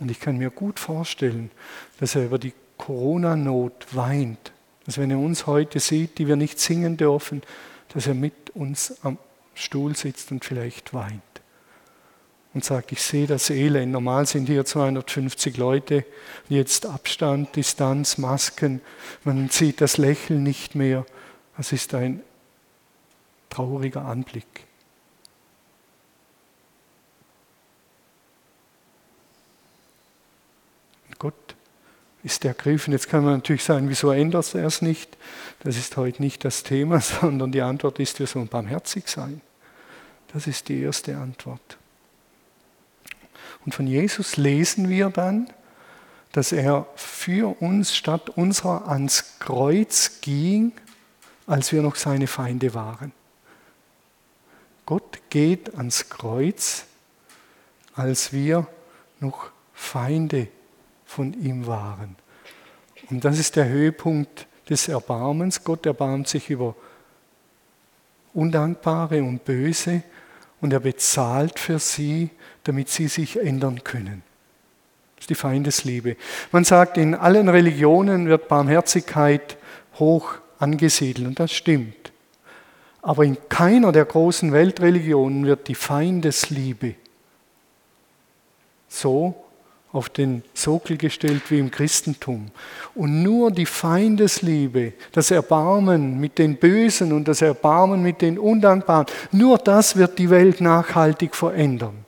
Und 0.00 0.10
ich 0.10 0.18
kann 0.18 0.38
mir 0.38 0.50
gut 0.50 0.80
vorstellen, 0.80 1.50
dass 1.98 2.14
er 2.14 2.24
über 2.24 2.38
die 2.38 2.54
Corona-Not 2.78 3.94
weint. 3.94 4.52
Dass 4.86 4.98
wenn 4.98 5.10
er 5.10 5.18
uns 5.18 5.46
heute 5.46 5.78
sieht, 5.78 6.18
die 6.18 6.26
wir 6.26 6.36
nicht 6.36 6.58
singen 6.58 6.96
dürfen, 6.96 7.42
dass 7.92 8.06
er 8.06 8.14
mit 8.14 8.50
uns 8.54 8.96
am 9.02 9.18
Stuhl 9.54 9.94
sitzt 9.94 10.32
und 10.32 10.44
vielleicht 10.44 10.94
weint. 10.94 11.22
Und 12.54 12.64
sagt, 12.64 12.90
ich 12.90 13.02
sehe 13.02 13.26
das 13.26 13.50
Elend. 13.50 13.92
Normal 13.92 14.26
sind 14.26 14.46
hier 14.46 14.64
250 14.64 15.56
Leute, 15.56 16.04
jetzt 16.48 16.86
Abstand, 16.86 17.54
Distanz, 17.54 18.18
Masken. 18.18 18.80
Man 19.22 19.50
sieht 19.50 19.80
das 19.80 19.98
Lächeln 19.98 20.42
nicht 20.42 20.74
mehr. 20.74 21.04
Das 21.56 21.72
ist 21.72 21.94
ein 21.94 22.22
trauriger 23.50 24.04
Anblick. 24.04 24.46
Gott 31.18 31.34
ist 32.22 32.44
ergriffen. 32.44 32.92
Jetzt 32.92 33.08
kann 33.08 33.24
man 33.24 33.34
natürlich 33.34 33.64
sagen, 33.64 33.88
wieso 33.88 34.10
ändert 34.10 34.54
er 34.54 34.66
es 34.66 34.82
nicht? 34.82 35.16
Das 35.60 35.76
ist 35.76 35.96
heute 35.96 36.22
nicht 36.22 36.44
das 36.44 36.62
Thema, 36.62 37.00
sondern 37.00 37.52
die 37.52 37.62
Antwort 37.62 37.98
ist, 37.98 38.18
wir 38.18 38.26
sollen 38.26 38.48
barmherzig 38.48 39.08
sein. 39.08 39.40
Das 40.32 40.46
ist 40.46 40.68
die 40.68 40.80
erste 40.80 41.16
Antwort. 41.16 41.78
Und 43.64 43.74
von 43.74 43.86
Jesus 43.86 44.36
lesen 44.36 44.88
wir 44.88 45.10
dann, 45.10 45.50
dass 46.32 46.52
er 46.52 46.86
für 46.94 47.60
uns 47.60 47.94
statt 47.94 48.30
unserer 48.30 48.88
ans 48.88 49.38
Kreuz 49.40 50.20
ging, 50.20 50.72
als 51.46 51.72
wir 51.72 51.82
noch 51.82 51.96
seine 51.96 52.28
Feinde 52.28 52.74
waren. 52.74 53.12
Geht 55.30 55.74
ans 55.76 56.08
Kreuz, 56.08 56.84
als 57.94 58.32
wir 58.32 58.66
noch 59.20 59.50
Feinde 59.72 60.48
von 61.06 61.32
ihm 61.42 61.66
waren. 61.66 62.16
Und 63.10 63.24
das 63.24 63.38
ist 63.38 63.56
der 63.56 63.68
Höhepunkt 63.68 64.46
des 64.68 64.88
Erbarmens. 64.88 65.64
Gott 65.64 65.86
erbarmt 65.86 66.28
sich 66.28 66.50
über 66.50 66.74
Undankbare 68.32 69.22
und 69.22 69.44
Böse 69.44 70.02
und 70.60 70.72
er 70.72 70.80
bezahlt 70.80 71.58
für 71.58 71.78
sie, 71.78 72.30
damit 72.64 72.88
sie 72.88 73.08
sich 73.08 73.38
ändern 73.38 73.82
können. 73.82 74.22
Das 75.16 75.24
ist 75.24 75.30
die 75.30 75.34
Feindesliebe. 75.34 76.16
Man 76.52 76.64
sagt, 76.64 76.96
in 76.96 77.14
allen 77.14 77.48
Religionen 77.48 78.28
wird 78.28 78.48
Barmherzigkeit 78.48 79.56
hoch 79.98 80.34
angesiedelt 80.58 81.26
und 81.26 81.40
das 81.40 81.52
stimmt. 81.52 82.09
Aber 83.02 83.24
in 83.24 83.36
keiner 83.48 83.92
der 83.92 84.04
großen 84.04 84.52
Weltreligionen 84.52 85.46
wird 85.46 85.68
die 85.68 85.74
Feindesliebe 85.74 86.94
so 88.88 89.34
auf 89.92 90.08
den 90.08 90.42
Sockel 90.54 90.96
gestellt 90.96 91.42
wie 91.48 91.58
im 91.58 91.70
Christentum. 91.70 92.48
Und 92.94 93.22
nur 93.22 93.50
die 93.50 93.66
Feindesliebe, 93.66 94.92
das 95.12 95.30
Erbarmen 95.30 96.20
mit 96.20 96.38
den 96.38 96.56
Bösen 96.56 97.12
und 97.12 97.26
das 97.26 97.42
Erbarmen 97.42 98.02
mit 98.02 98.22
den 98.22 98.38
Undankbaren, 98.38 99.06
nur 99.32 99.58
das 99.58 99.96
wird 99.96 100.18
die 100.18 100.30
Welt 100.30 100.60
nachhaltig 100.60 101.34
verändern. 101.34 102.04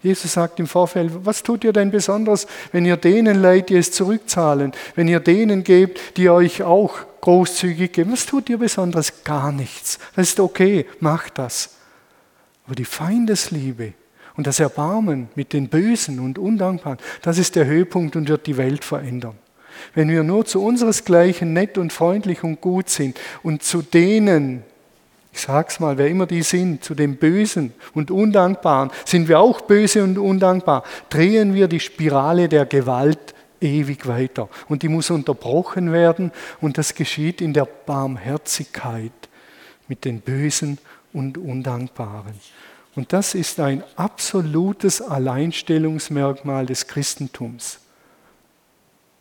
Jesus 0.00 0.34
sagt 0.34 0.60
im 0.60 0.68
Vorfeld, 0.68 1.10
was 1.24 1.42
tut 1.42 1.64
ihr 1.64 1.72
denn 1.72 1.90
besonders, 1.90 2.46
wenn 2.72 2.86
ihr 2.86 2.96
denen 2.96 3.42
leid, 3.42 3.68
die 3.68 3.76
es 3.76 3.90
zurückzahlen, 3.90 4.72
wenn 4.94 5.08
ihr 5.08 5.20
denen 5.20 5.64
gebt, 5.64 6.16
die 6.16 6.30
euch 6.30 6.62
auch 6.62 7.00
großzügig 7.20 7.92
geben? 7.92 8.12
Was 8.12 8.26
tut 8.26 8.48
ihr 8.48 8.58
besonders? 8.58 9.24
Gar 9.24 9.52
nichts. 9.52 9.98
Das 10.14 10.28
ist 10.28 10.40
okay, 10.40 10.86
macht 11.00 11.38
das. 11.38 11.76
Aber 12.66 12.74
die 12.74 12.84
Feindesliebe, 12.84 13.94
und 14.38 14.46
das 14.46 14.60
Erbarmen 14.60 15.28
mit 15.34 15.52
den 15.52 15.68
Bösen 15.68 16.20
und 16.20 16.38
Undankbaren, 16.38 16.98
das 17.22 17.38
ist 17.38 17.56
der 17.56 17.66
Höhepunkt 17.66 18.14
und 18.14 18.28
wird 18.28 18.46
die 18.46 18.56
Welt 18.56 18.84
verändern. 18.84 19.36
Wenn 19.94 20.08
wir 20.08 20.22
nur 20.22 20.44
zu 20.44 20.62
unseresgleichen 20.62 21.52
nett 21.52 21.76
und 21.76 21.92
freundlich 21.92 22.44
und 22.44 22.60
gut 22.60 22.88
sind 22.88 23.18
und 23.42 23.64
zu 23.64 23.82
denen, 23.82 24.62
ich 25.32 25.40
sag's 25.40 25.80
mal, 25.80 25.98
wer 25.98 26.08
immer 26.08 26.26
die 26.26 26.42
sind, 26.42 26.84
zu 26.84 26.94
den 26.94 27.16
Bösen 27.16 27.72
und 27.94 28.12
Undankbaren, 28.12 28.90
sind 29.04 29.26
wir 29.26 29.40
auch 29.40 29.62
böse 29.62 30.04
und 30.04 30.18
undankbar, 30.18 30.84
drehen 31.10 31.54
wir 31.54 31.66
die 31.66 31.80
Spirale 31.80 32.48
der 32.48 32.64
Gewalt 32.64 33.34
ewig 33.60 34.06
weiter. 34.06 34.48
Und 34.68 34.82
die 34.82 34.88
muss 34.88 35.10
unterbrochen 35.10 35.92
werden 35.92 36.32
und 36.60 36.78
das 36.78 36.94
geschieht 36.94 37.40
in 37.40 37.52
der 37.52 37.64
Barmherzigkeit 37.64 39.12
mit 39.88 40.04
den 40.04 40.20
Bösen 40.20 40.78
und 41.12 41.38
Undankbaren. 41.38 42.34
Und 42.94 43.12
das 43.12 43.34
ist 43.34 43.60
ein 43.60 43.84
absolutes 43.96 45.00
Alleinstellungsmerkmal 45.00 46.66
des 46.66 46.86
Christentums. 46.86 47.78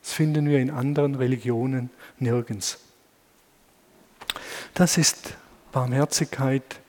Das 0.02 0.13
finden 0.13 0.50
wir 0.50 0.60
in 0.60 0.71
anderen 0.71 1.15
Religionen 1.15 1.89
nirgends. 2.17 2.80
Das 4.73 4.97
ist 4.97 5.36
Barmherzigkeit 5.71 6.80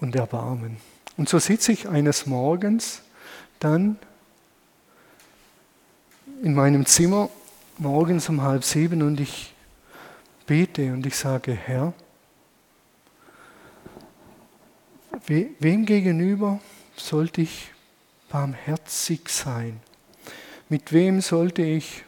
und 0.00 0.16
Erbarmen. 0.16 0.78
Und 1.16 1.28
so 1.28 1.38
sitze 1.38 1.72
ich 1.72 1.88
eines 1.88 2.26
Morgens 2.26 3.02
dann 3.60 3.98
in 6.42 6.54
meinem 6.54 6.86
Zimmer 6.86 7.30
morgens 7.78 8.28
um 8.28 8.42
halb 8.42 8.64
sieben 8.64 9.02
und 9.02 9.20
ich 9.20 9.54
bete 10.46 10.92
und 10.92 11.06
ich 11.06 11.16
sage, 11.16 11.52
Herr, 11.52 11.92
wem 15.26 15.86
gegenüber 15.86 16.60
sollte 16.96 17.42
ich 17.42 17.70
barmherzig 18.28 19.28
sein? 19.28 19.80
Mit 20.68 20.92
wem 20.92 21.20
sollte 21.20 21.62
ich 21.62 22.04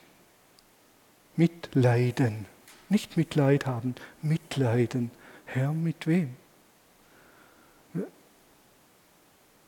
mitleiden? 1.37 2.47
Nicht 2.89 3.17
Mitleid 3.17 3.67
haben, 3.67 3.95
mitleiden. 4.23 5.11
Herr, 5.45 5.73
mit 5.73 6.07
wem? 6.07 6.35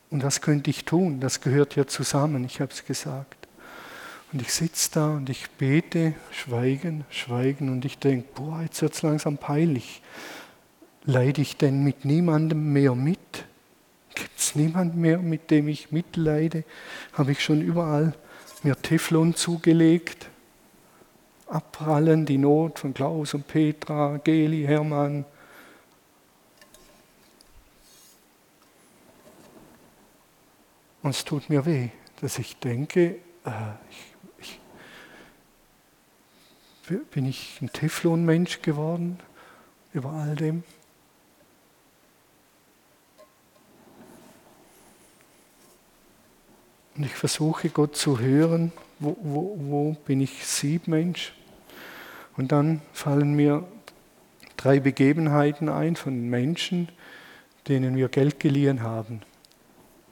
Und 0.09 0.23
was 0.23 0.41
könnte 0.41 0.69
ich 0.69 0.83
tun? 0.83 1.19
Das 1.21 1.39
gehört 1.39 1.75
ja 1.75 1.87
zusammen, 1.87 2.43
ich 2.43 2.59
habe 2.59 2.71
es 2.71 2.85
gesagt. 2.85 3.40
Und 4.31 4.41
ich 4.41 4.53
sitze 4.53 4.91
da 4.93 5.09
und 5.15 5.29
ich 5.29 5.49
bete, 5.51 6.13
schweigen, 6.31 7.03
schweigen 7.09 7.69
und 7.69 7.83
ich 7.83 7.97
denke, 7.97 8.27
boah, 8.33 8.61
jetzt 8.61 8.81
wird 8.81 8.93
es 8.93 9.01
langsam 9.01 9.37
peinlich. 9.37 10.01
Leide 11.03 11.41
ich 11.41 11.57
denn 11.57 11.83
mit 11.83 12.05
niemandem 12.05 12.71
mehr 12.71 12.95
mit? 12.95 13.45
Gibt 14.15 14.37
es 14.39 14.55
niemanden 14.55 15.01
mehr, 15.01 15.17
mit 15.17 15.51
dem 15.51 15.67
ich 15.67 15.91
mitleide? 15.91 16.63
Habe 17.13 17.33
ich 17.33 17.43
schon 17.43 17.61
überall 17.61 18.13
mir 18.63 18.75
Teflon 18.81 19.35
zugelegt? 19.35 20.27
Abprallen, 21.47 22.25
die 22.25 22.37
Not 22.37 22.79
von 22.79 22.93
Klaus 22.93 23.33
und 23.33 23.47
Petra, 23.47 24.17
Geli, 24.23 24.63
Hermann, 24.63 25.25
Und 31.01 31.11
es 31.11 31.25
tut 31.25 31.49
mir 31.49 31.65
weh, 31.65 31.89
dass 32.21 32.37
ich 32.37 32.57
denke, 32.57 33.15
äh, 33.45 33.49
ich, 33.89 34.10
bin 36.97 37.25
ich 37.25 37.59
ein 37.61 37.71
Teflon-Mensch 37.71 38.61
geworden 38.61 39.19
über 39.93 40.11
all 40.11 40.35
dem? 40.35 40.63
Und 46.95 47.05
ich 47.05 47.13
versuche 47.13 47.69
Gott 47.69 47.95
zu 47.95 48.19
hören, 48.19 48.71
wo, 48.99 49.17
wo, 49.21 49.55
wo 49.57 49.93
bin 50.05 50.21
ich 50.21 50.45
Siebmensch? 50.45 51.33
Und 52.37 52.51
dann 52.51 52.81
fallen 52.93 53.33
mir 53.33 53.67
drei 54.57 54.79
Begebenheiten 54.79 55.69
ein 55.69 55.95
von 55.95 56.29
Menschen, 56.29 56.89
denen 57.67 57.95
wir 57.95 58.09
Geld 58.09 58.39
geliehen 58.39 58.83
haben. 58.83 59.21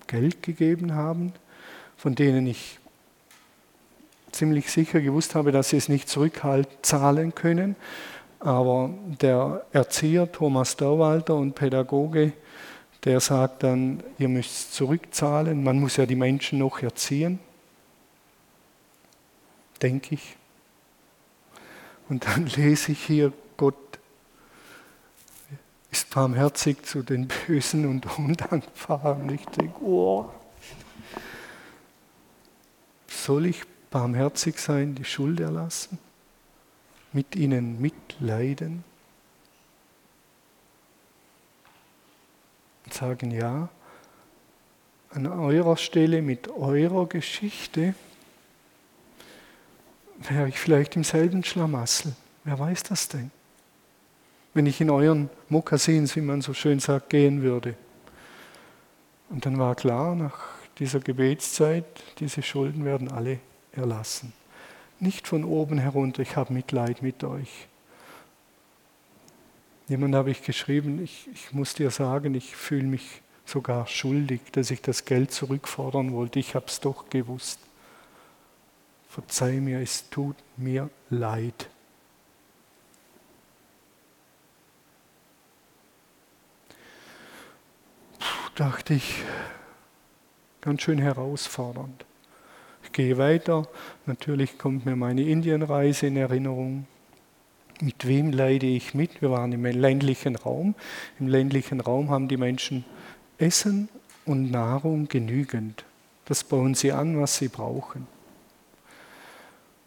Geld 0.07 0.41
gegeben 0.41 0.95
haben, 0.95 1.33
von 1.97 2.15
denen 2.15 2.47
ich 2.47 2.78
ziemlich 4.39 4.71
sicher 4.71 5.01
gewusst 5.01 5.35
habe, 5.35 5.51
dass 5.51 5.69
sie 5.69 5.77
es 5.77 5.89
nicht 5.89 6.07
zurückzahlen 6.07 7.35
können. 7.35 7.75
Aber 8.39 8.89
der 9.21 9.65
Erzieher 9.73 10.31
Thomas 10.31 10.77
Dauwalter 10.77 11.35
und 11.35 11.55
Pädagoge, 11.55 12.31
der 13.03 13.19
sagt 13.19 13.63
dann, 13.63 14.01
ihr 14.17 14.29
müsst 14.29 14.73
zurückzahlen, 14.73 15.61
man 15.61 15.79
muss 15.81 15.97
ja 15.97 16.05
die 16.05 16.15
Menschen 16.15 16.59
noch 16.59 16.81
erziehen, 16.81 17.39
denke 19.81 20.15
ich. 20.15 20.37
Und 22.07 22.25
dann 22.25 22.45
lese 22.55 22.93
ich 22.93 23.03
hier, 23.03 23.33
Gott 23.57 23.75
ist 25.91 26.09
barmherzig 26.11 26.85
zu 26.85 27.03
den 27.03 27.27
Bösen 27.27 27.85
und 27.85 28.17
Undankbaren. 28.17 29.33
Ich 29.33 29.45
denke, 29.47 29.83
oh, 29.83 30.29
soll 33.07 33.47
ich 33.47 33.63
barmherzig 33.91 34.59
sein, 34.59 34.95
die 34.95 35.05
Schuld 35.05 35.39
erlassen, 35.39 35.97
mit 37.11 37.35
ihnen 37.35 37.81
mitleiden 37.81 38.83
und 42.85 42.93
sagen, 42.93 43.31
ja, 43.31 43.69
an 45.11 45.25
eurer 45.25 45.77
Stelle 45.77 46.21
mit 46.21 46.49
eurer 46.49 47.07
Geschichte 47.07 47.95
wäre 50.19 50.47
ich 50.49 50.59
vielleicht 50.59 50.95
im 50.95 51.03
selben 51.03 51.43
Schlamassel. 51.43 52.15
Wer 52.43 52.59
weiß 52.59 52.83
das 52.83 53.07
denn? 53.07 53.31
wenn 54.53 54.65
ich 54.65 54.81
in 54.81 54.89
euren 54.89 55.29
Mokassins, 55.47 56.15
wie 56.15 56.21
man 56.21 56.41
so 56.41 56.53
schön 56.53 56.79
sagt, 56.79 57.09
gehen 57.09 57.41
würde. 57.41 57.75
Und 59.29 59.45
dann 59.45 59.59
war 59.59 59.75
klar, 59.75 60.15
nach 60.15 60.37
dieser 60.79 60.99
Gebetszeit, 60.99 61.85
diese 62.19 62.41
Schulden 62.41 62.83
werden 62.85 63.11
alle 63.11 63.39
erlassen. 63.71 64.33
Nicht 64.99 65.27
von 65.27 65.43
oben 65.43 65.77
herunter, 65.77 66.21
ich 66.21 66.35
habe 66.35 66.53
Mitleid 66.53 67.01
mit 67.01 67.23
euch. 67.23 67.67
Jemand 69.87 70.13
habe 70.13 70.31
ich 70.31 70.43
geschrieben, 70.43 71.03
ich, 71.03 71.27
ich 71.33 71.51
muss 71.51 71.73
dir 71.73 71.89
sagen, 71.89 72.35
ich 72.35 72.55
fühle 72.55 72.83
mich 72.83 73.21
sogar 73.45 73.87
schuldig, 73.87 74.41
dass 74.51 74.69
ich 74.71 74.81
das 74.81 75.05
Geld 75.05 75.31
zurückfordern 75.31 76.13
wollte. 76.13 76.39
Ich 76.39 76.53
habe 76.53 76.65
es 76.67 76.79
doch 76.79 77.09
gewusst. 77.09 77.59
Verzeih 79.09 79.59
mir, 79.59 79.79
es 79.79 80.09
tut 80.09 80.35
mir 80.57 80.89
leid. 81.09 81.69
dachte 88.59 88.93
ich, 88.93 89.23
ganz 90.59 90.81
schön 90.81 90.99
herausfordernd. 90.99 92.05
Ich 92.89 92.93
gehe 92.93 93.19
weiter, 93.19 93.67
natürlich 94.07 94.57
kommt 94.57 94.87
mir 94.87 94.95
meine 94.95 95.21
Indienreise 95.21 96.07
in 96.07 96.17
Erinnerung. 96.17 96.87
Mit 97.81 98.07
wem 98.07 98.31
leide 98.31 98.65
ich 98.65 98.95
mit? 98.95 99.21
Wir 99.21 99.29
waren 99.29 99.51
im 99.51 99.63
ländlichen 99.63 100.35
Raum. 100.35 100.73
Im 101.19 101.27
ländlichen 101.27 101.81
Raum 101.81 102.09
haben 102.09 102.27
die 102.27 102.37
Menschen 102.37 102.83
Essen 103.37 103.89
und 104.25 104.49
Nahrung 104.49 105.07
genügend. 105.07 105.85
Das 106.25 106.43
bauen 106.43 106.73
sie 106.73 106.91
an, 106.91 107.21
was 107.21 107.37
sie 107.37 107.47
brauchen. 107.47 108.07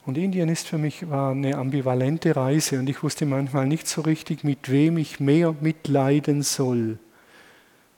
Und 0.07 0.17
Indien 0.17 0.49
ist 0.49 0.69
für 0.69 0.79
mich 0.79 1.11
war 1.11 1.33
eine 1.33 1.57
ambivalente 1.57 2.37
Reise 2.37 2.79
und 2.79 2.89
ich 2.89 3.03
wusste 3.03 3.27
manchmal 3.27 3.67
nicht 3.67 3.89
so 3.89 4.03
richtig, 4.03 4.45
mit 4.45 4.71
wem 4.71 4.97
ich 4.97 5.19
mehr 5.19 5.57
mitleiden 5.61 6.43
soll 6.43 6.99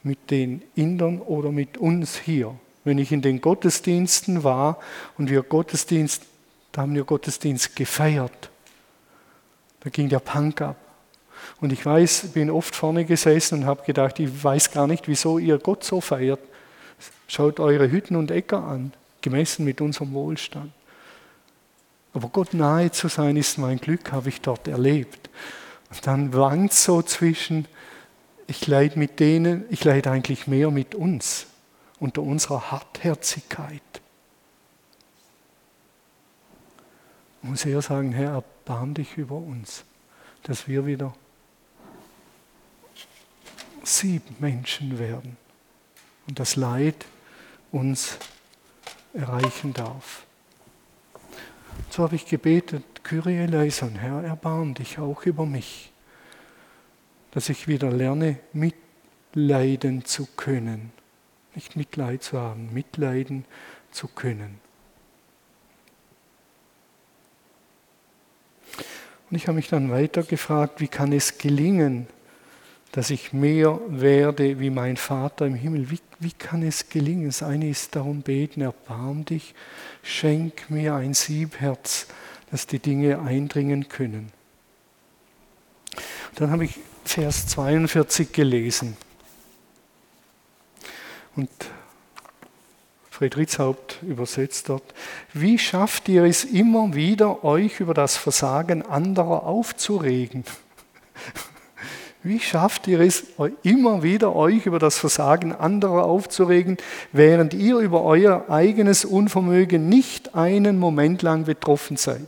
mit 0.02 0.30
den 0.30 0.62
Indern 0.74 1.20
oder 1.20 1.52
mit 1.52 1.76
uns 1.76 2.18
hier. 2.18 2.58
Wenn 2.84 2.98
ich 2.98 3.12
in 3.12 3.22
den 3.22 3.40
Gottesdiensten 3.40 4.44
war 4.44 4.78
und 5.16 5.30
wir 5.30 5.42
Gottesdienst, 5.42 6.22
da 6.72 6.82
haben 6.82 6.94
wir 6.94 7.04
Gottesdienst 7.04 7.74
gefeiert. 7.76 8.50
Da 9.80 9.90
ging 9.90 10.08
der 10.08 10.18
Punk 10.18 10.60
ab. 10.60 10.76
Und 11.60 11.72
ich 11.72 11.84
weiß, 11.84 12.32
bin 12.32 12.50
oft 12.50 12.74
vorne 12.74 13.04
gesessen 13.04 13.60
und 13.60 13.66
habe 13.66 13.84
gedacht, 13.84 14.18
ich 14.18 14.44
weiß 14.44 14.70
gar 14.70 14.86
nicht, 14.86 15.08
wieso 15.08 15.38
ihr 15.38 15.58
Gott 15.58 15.84
so 15.84 16.00
feiert. 16.00 16.40
Schaut 17.26 17.60
eure 17.60 17.90
Hütten 17.90 18.16
und 18.16 18.30
Äcker 18.30 18.62
an, 18.64 18.92
gemessen 19.20 19.64
mit 19.64 19.80
unserem 19.80 20.12
Wohlstand. 20.12 20.72
Aber 22.12 22.28
Gott 22.28 22.54
nahe 22.54 22.90
zu 22.92 23.08
sein 23.08 23.36
ist 23.36 23.58
mein 23.58 23.78
Glück, 23.78 24.12
habe 24.12 24.28
ich 24.28 24.40
dort 24.40 24.68
erlebt. 24.68 25.28
Und 25.90 26.06
dann 26.06 26.32
wankt 26.32 26.72
so 26.72 27.02
zwischen, 27.02 27.66
ich 28.46 28.66
leide 28.66 28.98
mit 28.98 29.20
denen, 29.20 29.64
ich 29.70 29.84
leide 29.84 30.10
eigentlich 30.10 30.46
mehr 30.46 30.70
mit 30.70 30.94
uns, 30.94 31.46
unter 32.00 32.22
unserer 32.22 32.70
Hartherzigkeit. 32.70 33.82
Ich 37.42 37.48
muss 37.48 37.64
eher 37.64 37.82
sagen, 37.82 38.12
Herr, 38.12 38.32
erbarm 38.32 38.94
dich 38.94 39.16
über 39.16 39.36
uns, 39.36 39.84
dass 40.42 40.66
wir 40.66 40.86
wieder 40.86 41.14
sieben 43.82 44.34
Menschen 44.38 44.98
werden 44.98 45.36
und 46.26 46.38
das 46.38 46.56
Leid 46.56 47.04
uns 47.70 48.18
erreichen 49.12 49.74
darf. 49.74 50.24
So 51.90 52.02
habe 52.02 52.16
ich 52.16 52.26
gebetet, 52.26 52.82
Kyrie 53.04 53.36
eleison, 53.36 53.96
Herr, 53.96 54.22
erbarm 54.22 54.74
dich 54.74 54.98
auch 54.98 55.24
über 55.24 55.44
mich 55.44 55.92
dass 57.34 57.48
ich 57.48 57.66
wieder 57.66 57.90
lerne, 57.90 58.38
mitleiden 58.52 60.04
zu 60.04 60.26
können. 60.36 60.92
Nicht 61.54 61.76
Mitleid 61.76 62.22
zu 62.22 62.38
haben, 62.38 62.72
mitleiden 62.72 63.44
zu 63.90 64.08
können. 64.08 64.58
Und 69.30 69.36
ich 69.36 69.46
habe 69.46 69.56
mich 69.56 69.68
dann 69.68 69.90
weiter 69.90 70.22
gefragt, 70.22 70.80
wie 70.80 70.88
kann 70.88 71.12
es 71.12 71.38
gelingen, 71.38 72.06
dass 72.92 73.10
ich 73.10 73.32
mehr 73.32 73.80
werde 73.88 74.60
wie 74.60 74.70
mein 74.70 74.96
Vater 74.96 75.46
im 75.46 75.56
Himmel. 75.56 75.90
Wie, 75.90 75.98
wie 76.20 76.30
kann 76.30 76.62
es 76.62 76.88
gelingen? 76.88 77.26
Das 77.26 77.42
eine 77.42 77.68
ist 77.68 77.96
darum 77.96 78.22
beten, 78.22 78.60
erbarm 78.60 79.24
dich, 79.24 79.54
schenk 80.04 80.70
mir 80.70 80.94
ein 80.94 81.14
Siebherz, 81.14 82.06
dass 82.52 82.68
die 82.68 82.78
Dinge 82.78 83.20
eindringen 83.20 83.88
können. 83.88 84.30
Dann 86.36 86.52
habe 86.52 86.66
ich 86.66 86.78
Vers 87.04 87.48
42 87.48 88.30
gelesen. 88.30 88.96
Und 91.36 91.50
Friedrichs 93.10 93.58
Haupt 93.58 94.02
übersetzt 94.02 94.68
dort, 94.68 94.82
wie 95.32 95.58
schafft 95.58 96.08
ihr 96.08 96.24
es 96.24 96.44
immer 96.44 96.94
wieder, 96.94 97.44
euch 97.44 97.80
über 97.80 97.94
das 97.94 98.16
Versagen 98.16 98.82
anderer 98.82 99.44
aufzuregen? 99.44 100.44
Wie 102.26 102.40
schafft 102.40 102.88
ihr 102.88 103.00
es 103.00 103.24
immer 103.62 104.02
wieder, 104.02 104.34
euch 104.34 104.64
über 104.64 104.78
das 104.78 104.96
Versagen 104.96 105.52
anderer 105.52 106.04
aufzuregen, 106.06 106.78
während 107.12 107.52
ihr 107.52 107.76
über 107.76 108.02
euer 108.02 108.46
eigenes 108.48 109.04
Unvermögen 109.04 109.90
nicht 109.90 110.34
einen 110.34 110.78
Moment 110.78 111.20
lang 111.20 111.44
betroffen 111.44 111.98
seid? 111.98 112.26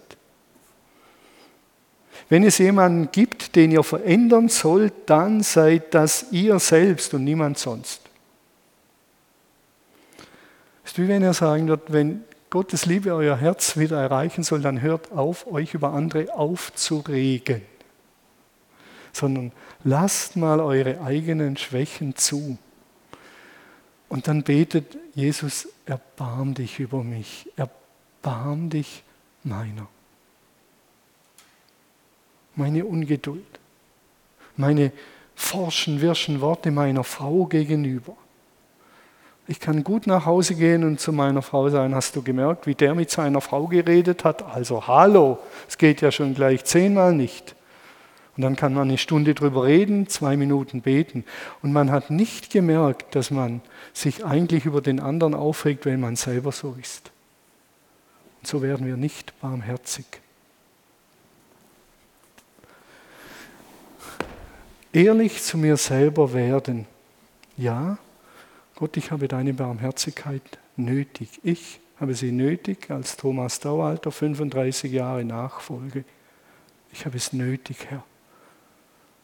Wenn 2.28 2.44
es 2.44 2.58
jemanden 2.58 3.08
gibt, 3.10 3.56
den 3.56 3.70
ihr 3.70 3.82
verändern 3.82 4.50
sollt, 4.50 4.92
dann 5.06 5.42
seid 5.42 5.94
das 5.94 6.26
ihr 6.30 6.58
selbst 6.58 7.14
und 7.14 7.24
niemand 7.24 7.56
sonst. 7.56 8.05
Wie 10.96 11.08
wenn 11.08 11.22
er 11.22 11.34
sagen 11.34 11.68
wird, 11.68 11.92
wenn 11.92 12.24
Gottes 12.48 12.86
Liebe 12.86 13.14
euer 13.14 13.36
Herz 13.36 13.76
wieder 13.76 14.00
erreichen 14.00 14.42
soll, 14.42 14.62
dann 14.62 14.80
hört 14.80 15.12
auf, 15.12 15.46
euch 15.46 15.74
über 15.74 15.92
andere 15.92 16.34
aufzuregen, 16.34 17.60
sondern 19.12 19.52
lasst 19.84 20.36
mal 20.36 20.60
eure 20.60 21.02
eigenen 21.02 21.58
Schwächen 21.58 22.16
zu. 22.16 22.56
Und 24.08 24.26
dann 24.28 24.42
betet 24.42 24.96
Jesus, 25.14 25.68
erbarm 25.84 26.54
dich 26.54 26.78
über 26.78 27.02
mich, 27.02 27.50
erbarm 27.56 28.70
dich 28.70 29.02
meiner. 29.42 29.88
Meine 32.54 32.86
Ungeduld, 32.86 33.60
meine 34.56 34.92
forschen, 35.34 36.00
wirschen 36.00 36.40
Worte 36.40 36.70
meiner 36.70 37.04
Frau 37.04 37.44
gegenüber 37.44 38.16
ich 39.48 39.60
kann 39.60 39.84
gut 39.84 40.06
nach 40.06 40.26
Hause 40.26 40.54
gehen 40.56 40.82
und 40.82 40.98
zu 40.98 41.12
meiner 41.12 41.42
Frau 41.42 41.68
sagen, 41.68 41.94
hast 41.94 42.16
du 42.16 42.22
gemerkt, 42.22 42.66
wie 42.66 42.74
der 42.74 42.94
mit 42.94 43.10
seiner 43.10 43.40
Frau 43.40 43.66
geredet 43.66 44.24
hat? 44.24 44.42
Also 44.42 44.86
hallo, 44.86 45.38
es 45.68 45.78
geht 45.78 46.00
ja 46.00 46.10
schon 46.10 46.34
gleich 46.34 46.64
zehnmal 46.64 47.14
nicht. 47.14 47.54
Und 48.36 48.42
dann 48.42 48.56
kann 48.56 48.74
man 48.74 48.88
eine 48.88 48.98
Stunde 48.98 49.34
drüber 49.34 49.64
reden, 49.64 50.08
zwei 50.08 50.36
Minuten 50.36 50.82
beten. 50.82 51.24
Und 51.62 51.72
man 51.72 51.90
hat 51.90 52.10
nicht 52.10 52.50
gemerkt, 52.50 53.14
dass 53.14 53.30
man 53.30 53.62
sich 53.94 54.24
eigentlich 54.26 54.66
über 54.66 54.82
den 54.82 55.00
anderen 55.00 55.34
aufregt, 55.34 55.86
wenn 55.86 56.00
man 56.00 56.16
selber 56.16 56.52
so 56.52 56.76
ist. 56.78 57.12
Und 58.40 58.48
so 58.48 58.62
werden 58.62 58.86
wir 58.86 58.96
nicht 58.96 59.32
barmherzig. 59.40 60.04
Ehrlich 64.92 65.42
zu 65.42 65.56
mir 65.56 65.76
selber 65.76 66.34
werden. 66.34 66.86
Ja, 67.56 67.96
Gott, 68.76 68.98
ich 68.98 69.10
habe 69.10 69.26
deine 69.26 69.54
Barmherzigkeit 69.54 70.42
nötig. 70.76 71.40
Ich 71.42 71.80
habe 71.98 72.14
sie 72.14 72.30
nötig 72.30 72.90
als 72.90 73.16
Thomas 73.16 73.58
Daualter, 73.58 74.12
35 74.12 74.92
Jahre 74.92 75.24
Nachfolge. 75.24 76.04
Ich 76.92 77.06
habe 77.06 77.16
es 77.16 77.32
nötig, 77.32 77.86
Herr, 77.88 78.04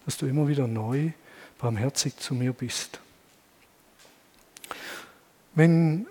dass 0.07 0.17
du 0.17 0.25
immer 0.25 0.49
wieder 0.49 0.67
neu 0.67 1.11
barmherzig 1.59 2.17
zu 2.17 2.35
mir 2.35 2.55
bist. 2.55 2.99
Wenn 5.55 6.07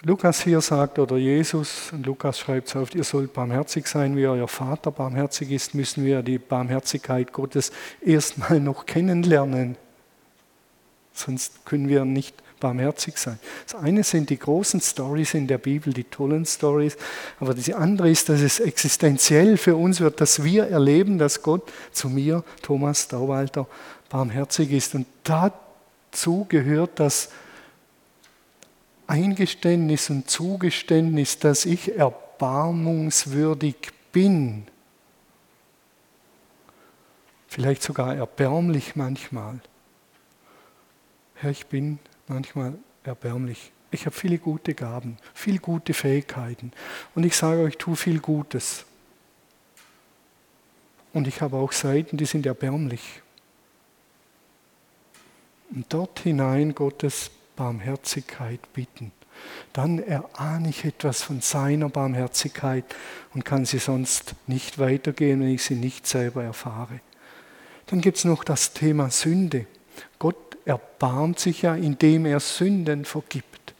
Lukas 0.00 0.40
hier 0.42 0.62
sagt 0.62 0.98
oder 0.98 1.18
Jesus, 1.18 1.92
und 1.92 2.06
Lukas 2.06 2.38
schreibt 2.38 2.68
es 2.68 2.76
auf, 2.76 2.94
ihr 2.94 3.04
sollt 3.04 3.34
barmherzig 3.34 3.86
sein, 3.88 4.16
wie 4.16 4.26
euer 4.26 4.48
Vater 4.48 4.90
barmherzig 4.90 5.50
ist, 5.50 5.74
müssen 5.74 6.02
wir 6.06 6.22
die 6.22 6.38
Barmherzigkeit 6.38 7.30
Gottes 7.30 7.72
erstmal 8.00 8.58
noch 8.58 8.86
kennenlernen. 8.86 9.76
Sonst 11.12 11.66
können 11.66 11.90
wir 11.90 12.06
nicht 12.06 12.42
barmherzig 12.60 13.16
sein. 13.16 13.38
Das 13.66 13.80
eine 13.80 14.04
sind 14.04 14.30
die 14.30 14.38
großen 14.38 14.80
Stories 14.80 15.34
in 15.34 15.46
der 15.46 15.58
Bibel, 15.58 15.92
die 15.92 16.04
tollen 16.04 16.44
Stories, 16.46 16.96
aber 17.40 17.54
das 17.54 17.70
andere 17.72 18.10
ist, 18.10 18.28
dass 18.28 18.40
es 18.40 18.60
existenziell 18.60 19.56
für 19.56 19.74
uns 19.74 20.00
wird, 20.00 20.20
dass 20.20 20.44
wir 20.44 20.68
erleben, 20.68 21.18
dass 21.18 21.42
Gott 21.42 21.72
zu 21.90 22.08
mir, 22.08 22.44
Thomas 22.62 23.08
Dauwalter, 23.08 23.66
barmherzig 24.08 24.70
ist. 24.72 24.94
Und 24.94 25.06
dazu 25.24 26.46
gehört 26.48 27.00
das 27.00 27.30
Eingeständnis 29.06 30.10
und 30.10 30.30
Zugeständnis, 30.30 31.38
dass 31.38 31.64
ich 31.64 31.96
erbarmungswürdig 31.96 33.76
bin. 34.12 34.66
Vielleicht 37.48 37.82
sogar 37.82 38.14
erbärmlich 38.14 38.94
manchmal. 38.94 39.60
Herr, 41.34 41.50
ich 41.50 41.66
bin 41.66 41.98
manchmal 42.30 42.74
erbärmlich. 43.04 43.72
Ich 43.90 44.06
habe 44.06 44.14
viele 44.14 44.38
gute 44.38 44.74
Gaben, 44.74 45.18
viele 45.34 45.58
gute 45.58 45.94
Fähigkeiten 45.94 46.72
und 47.14 47.24
ich 47.24 47.36
sage 47.36 47.62
euch, 47.62 47.76
tue 47.76 47.96
viel 47.96 48.20
Gutes. 48.20 48.86
Und 51.12 51.26
ich 51.26 51.40
habe 51.40 51.56
auch 51.56 51.72
Seiten, 51.72 52.16
die 52.16 52.24
sind 52.24 52.46
erbärmlich. 52.46 53.20
Und 55.74 55.86
dort 55.88 56.20
hinein 56.20 56.74
Gottes 56.74 57.30
Barmherzigkeit 57.56 58.60
bitten. 58.72 59.12
Dann 59.72 59.98
erahne 59.98 60.68
ich 60.68 60.84
etwas 60.84 61.22
von 61.22 61.40
seiner 61.40 61.88
Barmherzigkeit 61.88 62.84
und 63.34 63.44
kann 63.44 63.64
sie 63.64 63.78
sonst 63.78 64.34
nicht 64.46 64.78
weitergehen, 64.78 65.40
wenn 65.40 65.54
ich 65.54 65.62
sie 65.62 65.74
nicht 65.74 66.06
selber 66.06 66.44
erfahre. 66.44 67.00
Dann 67.86 68.00
gibt 68.00 68.18
es 68.18 68.24
noch 68.24 68.44
das 68.44 68.72
Thema 68.72 69.10
Sünde. 69.10 69.66
Gott 70.18 70.49
erbarmt 70.64 71.38
sich 71.38 71.62
ja, 71.62 71.74
indem 71.74 72.26
er 72.26 72.40
Sünden 72.40 73.04
vergibt. 73.04 73.74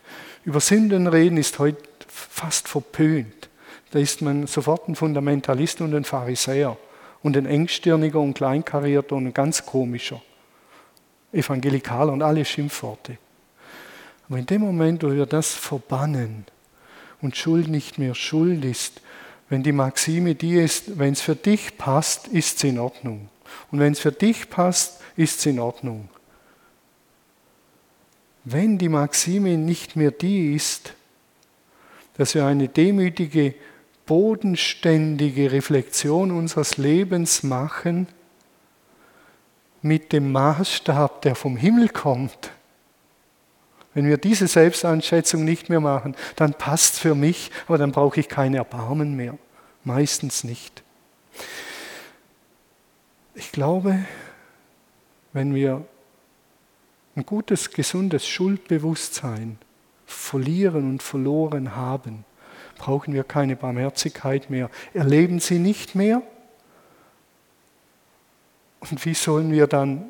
Über 0.44 0.60
Sünden 0.60 1.06
reden 1.06 1.36
ist 1.36 1.58
heute 1.58 1.82
fast 2.08 2.68
verpönt. 2.68 3.48
Da 3.90 3.98
ist 3.98 4.22
man 4.22 4.46
sofort 4.46 4.88
ein 4.88 4.94
Fundamentalist 4.94 5.80
und 5.80 5.94
ein 5.94 6.04
Pharisäer 6.04 6.76
und 7.22 7.36
ein 7.36 7.46
engstirniger 7.46 8.20
und 8.20 8.34
kleinkarierter 8.34 9.16
und 9.16 9.26
ein 9.26 9.34
ganz 9.34 9.66
komischer. 9.66 10.22
Evangelikaler 11.32 12.12
und 12.12 12.22
alle 12.22 12.44
Schimpfworte. 12.44 13.18
Aber 14.28 14.38
in 14.38 14.46
dem 14.46 14.62
Moment, 14.62 15.02
wo 15.02 15.12
wir 15.12 15.26
das 15.26 15.54
verbannen 15.54 16.46
und 17.20 17.36
Schuld 17.36 17.68
nicht 17.68 17.98
mehr 17.98 18.14
Schuld 18.14 18.64
ist, 18.64 19.00
wenn 19.48 19.62
die 19.64 19.72
Maxime 19.72 20.36
die 20.36 20.54
ist, 20.54 20.98
wenn 20.98 21.12
es 21.12 21.20
für 21.20 21.34
dich 21.34 21.76
passt, 21.76 22.28
ist 22.28 22.58
es 22.58 22.64
in 22.64 22.78
Ordnung. 22.78 23.28
Und 23.72 23.80
wenn 23.80 23.92
es 23.92 23.98
für 23.98 24.12
dich 24.12 24.48
passt, 24.48 25.00
ist 25.16 25.40
es 25.40 25.46
in 25.46 25.58
Ordnung. 25.58 26.08
Wenn 28.52 28.78
die 28.78 28.88
Maxime 28.88 29.56
nicht 29.56 29.94
mehr 29.94 30.10
die 30.10 30.54
ist, 30.54 30.94
dass 32.16 32.34
wir 32.34 32.46
eine 32.46 32.66
demütige, 32.66 33.54
bodenständige 34.06 35.52
Reflexion 35.52 36.32
unseres 36.32 36.76
Lebens 36.76 37.44
machen 37.44 38.08
mit 39.82 40.12
dem 40.12 40.32
Maßstab, 40.32 41.22
der 41.22 41.36
vom 41.36 41.56
Himmel 41.56 41.90
kommt, 41.90 42.50
wenn 43.94 44.08
wir 44.08 44.18
diese 44.18 44.48
Selbstanschätzung 44.48 45.44
nicht 45.44 45.68
mehr 45.68 45.80
machen, 45.80 46.16
dann 46.34 46.54
passt 46.54 46.98
für 46.98 47.14
mich, 47.14 47.52
aber 47.68 47.78
dann 47.78 47.92
brauche 47.92 48.18
ich 48.18 48.28
kein 48.28 48.54
Erbarmen 48.54 49.14
mehr. 49.14 49.38
Meistens 49.84 50.42
nicht. 50.42 50.82
Ich 53.34 53.52
glaube, 53.52 54.04
wenn 55.32 55.54
wir 55.54 55.84
ein 57.20 57.26
gutes, 57.26 57.70
gesundes 57.70 58.26
Schuldbewusstsein 58.26 59.58
verlieren 60.06 60.88
und 60.88 61.02
verloren 61.02 61.76
haben, 61.76 62.24
brauchen 62.78 63.12
wir 63.12 63.24
keine 63.24 63.56
Barmherzigkeit 63.56 64.48
mehr, 64.48 64.70
erleben 64.94 65.38
sie 65.38 65.58
nicht 65.58 65.94
mehr. 65.94 66.22
Und 68.80 69.04
wie 69.04 69.12
sollen 69.12 69.52
wir 69.52 69.66
dann 69.66 70.08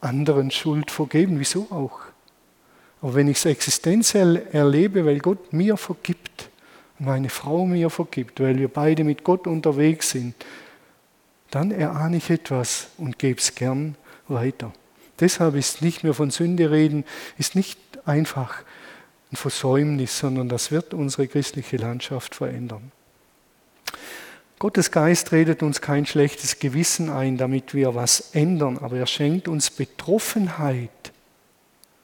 anderen 0.00 0.52
Schuld 0.52 0.92
vergeben? 0.92 1.40
Wieso 1.40 1.66
auch? 1.70 2.02
Aber 3.02 3.16
wenn 3.16 3.26
ich 3.26 3.38
es 3.38 3.44
existenziell 3.44 4.46
erlebe, 4.52 5.04
weil 5.04 5.18
Gott 5.18 5.52
mir 5.52 5.76
vergibt, 5.76 6.50
meine 7.00 7.30
Frau 7.30 7.66
mir 7.66 7.90
vergibt, 7.90 8.38
weil 8.38 8.56
wir 8.60 8.68
beide 8.68 9.02
mit 9.02 9.24
Gott 9.24 9.48
unterwegs 9.48 10.10
sind, 10.10 10.36
dann 11.50 11.72
erahne 11.72 12.18
ich 12.18 12.30
etwas 12.30 12.90
und 12.96 13.18
gebe 13.18 13.40
es 13.40 13.56
gern 13.56 13.96
weiter. 14.28 14.72
Deshalb 15.20 15.54
ist 15.54 15.82
nicht 15.82 16.04
mehr 16.04 16.14
von 16.14 16.30
Sünde 16.30 16.70
reden, 16.70 17.04
ist 17.38 17.54
nicht 17.54 17.78
einfach 18.04 18.62
ein 19.32 19.36
Versäumnis, 19.36 20.18
sondern 20.18 20.48
das 20.48 20.70
wird 20.70 20.94
unsere 20.94 21.28
christliche 21.28 21.76
Landschaft 21.76 22.34
verändern. 22.34 22.92
Gottes 24.58 24.90
Geist 24.90 25.32
redet 25.32 25.62
uns 25.62 25.80
kein 25.80 26.06
schlechtes 26.06 26.58
Gewissen 26.58 27.10
ein, 27.10 27.36
damit 27.36 27.74
wir 27.74 27.94
was 27.94 28.30
ändern, 28.34 28.78
aber 28.78 28.96
er 28.96 29.06
schenkt 29.06 29.48
uns 29.48 29.70
Betroffenheit, 29.70 31.12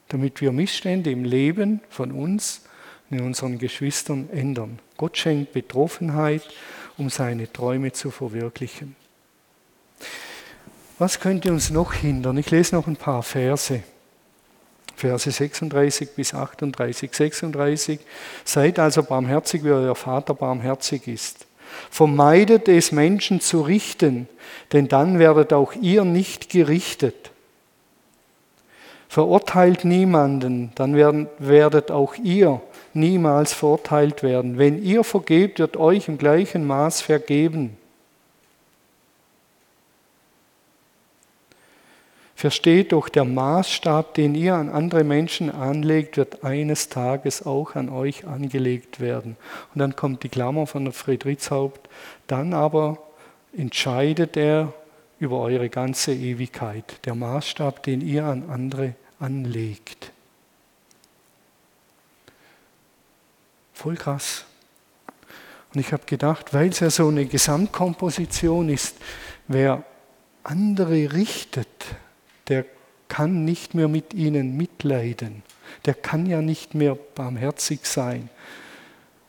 damit 0.09 0.41
wir 0.41 0.53
Missstände 0.53 1.11
im 1.11 1.25
Leben 1.25 1.81
von 1.89 2.13
uns 2.13 2.63
und 3.09 3.19
in 3.19 3.25
unseren 3.25 3.59
Geschwistern 3.59 4.29
ändern. 4.31 4.79
Gott 4.97 5.17
schenkt 5.17 5.53
Betroffenheit, 5.53 6.43
um 6.99 7.09
seine 7.09 7.51
Träume 7.51 7.93
zu 7.93 8.11
verwirklichen. 8.11 8.97
Was 11.01 11.19
könnte 11.19 11.51
uns 11.51 11.71
noch 11.71 11.95
hindern? 11.95 12.37
Ich 12.37 12.51
lese 12.51 12.75
noch 12.75 12.87
ein 12.87 12.95
paar 12.95 13.23
Verse. 13.23 13.83
Verse 14.95 15.31
36 15.31 16.11
bis 16.15 16.35
38. 16.35 17.11
36. 17.11 18.01
Seid 18.45 18.79
also 18.79 19.03
barmherzig, 19.03 19.65
wie 19.65 19.71
euer 19.71 19.95
Vater 19.95 20.35
barmherzig 20.35 21.09
ist. 21.09 21.47
Vermeidet 21.91 22.69
es, 22.69 22.93
Menschen 22.93 23.41
zu 23.41 23.63
richten, 23.63 24.29
denn 24.73 24.89
dann 24.89 25.19
werdet 25.19 25.55
auch 25.55 25.73
ihr 25.73 26.05
nicht 26.05 26.51
gerichtet. 26.51 27.31
Verurteilt 29.09 29.87
niemanden, 29.87 30.71
dann 30.75 30.95
werden, 30.95 31.29
werdet 31.39 31.91
auch 31.91 32.15
ihr 32.17 32.61
niemals 32.93 33.55
verurteilt 33.55 34.23
werden. 34.23 34.59
Wenn 34.59 34.85
ihr 34.85 35.03
vergebt, 35.03 35.61
wird 35.61 35.79
euch 35.79 36.09
im 36.09 36.19
gleichen 36.19 36.67
Maß 36.67 37.01
vergeben. 37.01 37.79
Versteht 42.41 42.93
doch, 42.93 43.11
der 43.11 43.27
Maßstab, 43.27 44.15
den 44.15 44.35
ihr 44.35 44.55
an 44.55 44.71
andere 44.71 45.05
Menschen 45.05 45.51
anlegt, 45.51 46.17
wird 46.17 46.43
eines 46.43 46.89
Tages 46.89 47.45
auch 47.45 47.75
an 47.75 47.91
euch 47.91 48.27
angelegt 48.27 48.99
werden. 48.99 49.37
Und 49.75 49.79
dann 49.79 49.95
kommt 49.95 50.23
die 50.23 50.31
Klammer 50.31 50.67
von 50.67 50.85
der 50.85 50.95
Friedrichshaupt. 50.95 51.91
Dann 52.29 52.55
aber 52.55 52.97
entscheidet 53.55 54.39
er 54.39 54.73
über 55.19 55.39
eure 55.41 55.69
ganze 55.69 56.15
Ewigkeit. 56.15 57.05
Der 57.05 57.15
Maßstab, 57.15 57.83
den 57.83 58.01
ihr 58.01 58.25
an 58.25 58.49
andere 58.49 58.95
anlegt. 59.19 60.11
Voll 63.75 63.97
krass. 63.97 64.47
Und 65.75 65.81
ich 65.81 65.93
habe 65.93 66.07
gedacht, 66.07 66.55
weil 66.55 66.71
es 66.71 66.81
ja 66.81 66.89
so 66.89 67.07
eine 67.09 67.27
Gesamtkomposition 67.27 68.71
ist, 68.71 68.97
wer 69.47 69.85
andere 70.43 71.13
richtet, 71.13 71.69
der 72.51 72.67
kann 73.09 73.45
nicht 73.45 73.75
mehr 73.75 73.89
mit 73.89 74.13
ihnen 74.13 74.57
mitleiden. 74.57 75.43
Der 75.87 75.95
kann 75.95 76.27
ja 76.27 76.43
nicht 76.43 76.75
mehr 76.75 76.95
barmherzig 76.95 77.81
sein, 77.85 78.29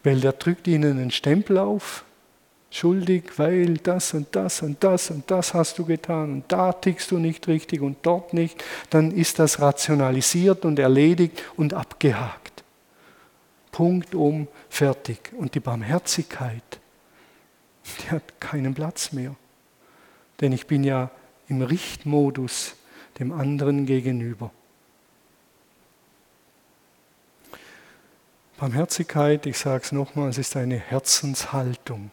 weil 0.03 0.19
der 0.19 0.34
drückt 0.34 0.67
ihnen 0.67 0.99
einen 0.99 1.11
Stempel 1.11 1.57
auf, 1.57 2.03
schuldig, 2.72 3.38
weil 3.38 3.78
das 3.78 4.13
und 4.13 4.36
das 4.36 4.61
und 4.61 4.84
das 4.84 5.11
und 5.11 5.30
das 5.30 5.53
hast 5.53 5.78
du 5.78 5.86
getan 5.86 6.32
und 6.34 6.51
da 6.51 6.74
tickst 6.74 7.11
du 7.11 7.19
nicht 7.19 7.47
richtig 7.47 7.82
und 7.82 7.97
dort 8.01 8.34
nicht, 8.34 8.63
dann 8.89 9.11
ist 9.11 9.39
das 9.39 9.59
rationalisiert 9.59 10.65
und 10.65 10.80
erledigt 10.80 11.43
und 11.57 11.74
abgehakt. 11.74 12.63
Punkt 13.72 14.15
um, 14.15 14.47
fertig. 14.69 15.32
Und 15.38 15.55
die 15.55 15.59
Barmherzigkeit, 15.59 16.80
die 17.86 18.11
hat 18.11 18.39
keinen 18.39 18.74
Platz 18.74 19.11
mehr. 19.11 19.36
Denn 20.39 20.51
ich 20.51 20.67
bin 20.67 20.84
ja 20.84 21.09
im 21.47 21.61
Richtmodus 21.61 22.76
dem 23.22 23.32
anderen 23.32 23.86
gegenüber. 23.86 24.51
Barmherzigkeit, 28.57 29.45
ich 29.45 29.57
sage 29.57 29.84
es 29.84 29.91
nochmals, 29.91 30.38
ist 30.38 30.57
eine 30.57 30.78
Herzenshaltung. 30.78 32.11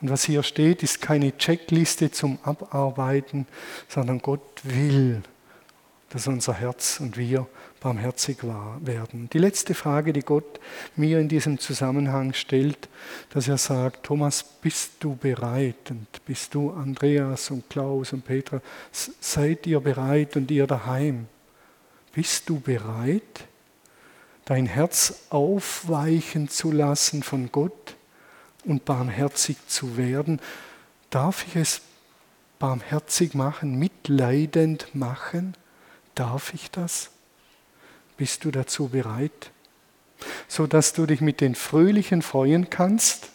Und 0.00 0.10
was 0.10 0.24
hier 0.24 0.42
steht, 0.42 0.82
ist 0.82 1.02
keine 1.02 1.36
Checkliste 1.36 2.10
zum 2.10 2.38
Abarbeiten, 2.42 3.46
sondern 3.88 4.20
Gott 4.20 4.40
will, 4.64 5.22
dass 6.10 6.26
unser 6.26 6.54
Herz 6.54 7.00
und 7.00 7.16
wir 7.16 7.46
barmherzig 7.80 8.38
werden. 8.42 9.30
Die 9.32 9.38
letzte 9.38 9.74
Frage, 9.74 10.12
die 10.12 10.20
Gott 10.20 10.60
mir 10.96 11.18
in 11.18 11.28
diesem 11.28 11.58
Zusammenhang 11.58 12.34
stellt, 12.34 12.88
dass 13.30 13.48
er 13.48 13.58
sagt, 13.58 14.04
Thomas, 14.04 14.42
bist 14.42 14.92
du 15.00 15.16
bereit? 15.16 15.90
Und 15.90 16.06
bist 16.26 16.54
du, 16.54 16.70
Andreas 16.72 17.50
und 17.50 17.70
Klaus 17.70 18.12
und 18.12 18.24
Petra, 18.24 18.60
seid 18.92 19.66
ihr 19.66 19.80
bereit 19.80 20.36
und 20.36 20.50
ihr 20.50 20.66
daheim? 20.66 21.26
Bist 22.12 22.48
du 22.48 22.58
bereit, 22.58 23.46
dein 24.44 24.66
Herz 24.66 25.26
aufweichen 25.30 26.48
zu 26.48 26.72
lassen 26.72 27.22
von 27.22 27.52
Gott 27.52 27.96
und 28.64 28.84
barmherzig 28.84 29.56
zu 29.68 29.96
werden? 29.96 30.40
Darf 31.08 31.46
ich 31.46 31.56
es 31.56 31.80
barmherzig 32.58 33.34
machen, 33.34 33.78
mitleidend 33.78 34.92
machen? 34.92 35.54
Darf 36.20 36.52
ich 36.52 36.70
das? 36.70 37.08
Bist 38.18 38.44
du 38.44 38.50
dazu 38.50 38.88
bereit? 38.88 39.52
So 40.48 40.66
dass 40.66 40.92
du 40.92 41.06
dich 41.06 41.22
mit 41.22 41.40
den 41.40 41.54
Fröhlichen 41.54 42.20
freuen 42.20 42.68
kannst 42.68 43.30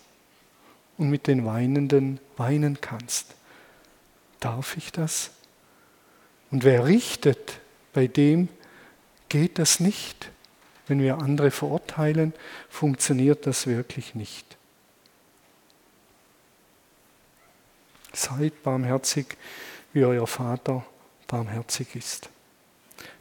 und 0.99 1.09
mit 1.09 1.25
den 1.25 1.47
Weinenden 1.47 2.19
weinen 2.37 2.79
kannst. 2.81 3.33
Darf 4.39 4.77
ich 4.77 4.91
das? 4.91 5.31
Und 6.51 6.63
wer 6.63 6.85
richtet, 6.85 7.59
bei 7.91 8.05
dem 8.05 8.49
geht 9.29 9.57
das 9.57 9.79
nicht. 9.79 10.29
Wenn 10.85 11.01
wir 11.01 11.17
andere 11.17 11.49
verurteilen, 11.49 12.33
funktioniert 12.69 13.47
das 13.47 13.65
wirklich 13.65 14.13
nicht. 14.13 14.57
Seid 18.13 18.61
barmherzig, 18.61 19.37
wie 19.91 20.05
euer 20.05 20.27
Vater 20.27 20.85
barmherzig 21.25 21.95
ist. 21.95 22.29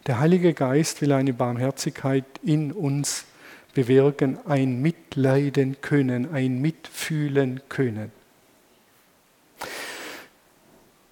Der 0.07 0.21
Heilige 0.21 0.53
Geist 0.53 1.01
will 1.01 1.13
eine 1.13 1.33
Barmherzigkeit 1.33 2.25
in 2.43 2.73
uns 2.73 3.25
bewirken, 3.73 4.39
ein 4.47 4.83
Mitleiden 4.83 5.81
können, 5.81 6.33
ein 6.33 6.61
Mitfühlen 6.61 7.63
können. 7.71 8.13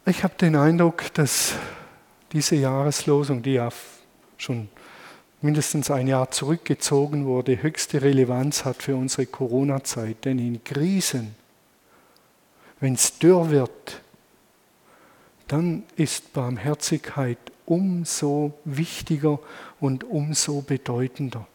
Ich 0.05 0.24
habe 0.24 0.34
den 0.34 0.57
Eindruck, 0.57 1.12
dass 1.14 1.55
diese 2.32 2.57
Jahreslosung, 2.57 3.43
die 3.43 3.55
ja 3.55 3.70
schon 4.36 4.68
mindestens 5.40 5.90
ein 5.90 6.07
Jahr 6.07 6.30
zurückgezogen 6.30 7.24
wurde, 7.24 7.62
höchste 7.62 8.03
Relevanz 8.03 8.64
hat 8.64 8.82
für 8.82 8.97
unsere 8.97 9.26
Corona-Zeit. 9.26 10.24
Denn 10.24 10.38
in 10.38 10.62
Krisen, 10.64 11.34
wenn 12.80 12.95
es 12.95 13.18
dürr 13.18 13.51
wird, 13.51 14.03
dann 15.49 15.84
ist 15.97 16.32
Barmherzigkeit 16.32 17.38
umso 17.66 18.54
wichtiger 18.64 19.38
und 19.80 20.04
umso 20.04 20.62
bedeutender. 20.62 21.46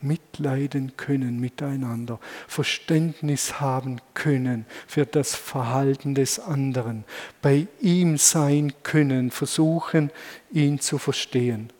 Mitleiden 0.00 0.96
können 0.96 1.40
miteinander, 1.40 2.20
Verständnis 2.46 3.60
haben 3.60 4.00
können 4.14 4.64
für 4.86 5.06
das 5.06 5.34
Verhalten 5.34 6.14
des 6.14 6.38
anderen, 6.38 7.04
bei 7.42 7.66
ihm 7.80 8.16
sein 8.16 8.72
können, 8.82 9.30
versuchen, 9.30 10.10
ihn 10.52 10.78
zu 10.78 10.98
verstehen. 10.98 11.72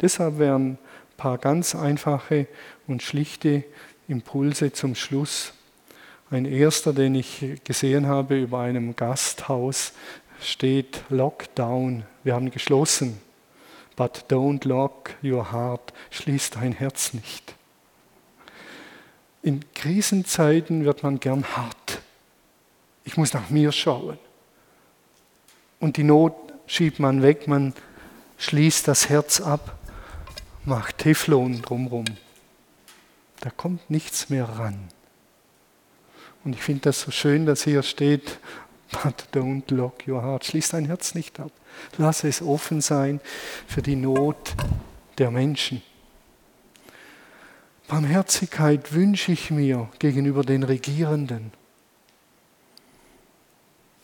Deshalb 0.00 0.38
wären 0.38 0.72
ein 0.72 0.78
paar 1.16 1.38
ganz 1.38 1.74
einfache 1.74 2.46
und 2.86 3.02
schlichte 3.02 3.64
Impulse 4.06 4.72
zum 4.72 4.94
Schluss. 4.94 5.52
Ein 6.30 6.46
erster, 6.46 6.92
den 6.92 7.14
ich 7.14 7.60
gesehen 7.64 8.06
habe 8.06 8.40
über 8.40 8.60
einem 8.60 8.96
Gasthaus, 8.96 9.92
steht 10.40 11.02
Lockdown, 11.08 12.04
wir 12.22 12.34
haben 12.34 12.50
geschlossen. 12.50 13.20
But 13.96 14.26
don't 14.28 14.66
lock 14.66 15.14
your 15.22 15.52
heart, 15.52 15.92
schließ 16.10 16.50
dein 16.50 16.72
Herz 16.72 17.14
nicht. 17.14 17.54
In 19.42 19.64
Krisenzeiten 19.74 20.84
wird 20.84 21.02
man 21.02 21.20
gern 21.20 21.44
hart. 21.56 22.00
Ich 23.04 23.16
muss 23.16 23.32
nach 23.34 23.50
mir 23.50 23.72
schauen. 23.72 24.18
Und 25.78 25.96
die 25.96 26.02
Not 26.02 26.34
schiebt 26.66 26.98
man 26.98 27.22
weg, 27.22 27.46
man 27.46 27.74
schließt 28.38 28.88
das 28.88 29.08
Herz 29.08 29.40
ab, 29.40 29.78
macht 30.64 30.98
Teflon 30.98 31.60
drumherum. 31.62 32.06
Da 33.40 33.50
kommt 33.50 33.90
nichts 33.90 34.30
mehr 34.30 34.48
ran. 34.48 34.88
Und 36.44 36.54
ich 36.54 36.62
finde 36.62 36.82
das 36.82 37.00
so 37.02 37.10
schön, 37.10 37.46
dass 37.46 37.64
hier 37.64 37.82
steht, 37.82 38.38
But 38.90 39.26
don't 39.32 39.70
lock 39.70 40.06
your 40.06 40.22
heart. 40.22 40.44
Schließ 40.44 40.70
dein 40.70 40.86
Herz 40.86 41.14
nicht 41.14 41.40
ab. 41.40 41.50
Lass 41.98 42.24
es 42.24 42.42
offen 42.42 42.80
sein 42.80 43.20
für 43.66 43.82
die 43.82 43.96
Not 43.96 44.54
der 45.18 45.30
Menschen. 45.30 45.82
Barmherzigkeit 47.88 48.92
wünsche 48.92 49.32
ich 49.32 49.50
mir 49.50 49.88
gegenüber 49.98 50.42
den 50.42 50.62
Regierenden. 50.62 51.52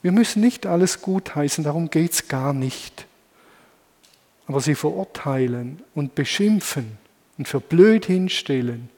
Wir 0.02 0.12
müssen 0.12 0.40
nicht 0.40 0.66
alles 0.66 1.02
gutheißen, 1.02 1.64
darum 1.64 1.90
geht 1.90 2.12
es 2.12 2.28
gar 2.28 2.52
nicht. 2.52 3.06
Aber 4.46 4.60
sie 4.60 4.74
verurteilen 4.74 5.82
und 5.94 6.14
beschimpfen 6.14 6.98
und 7.38 7.48
für 7.48 7.60
blöd 7.60 8.06
hinstellen, 8.06 8.90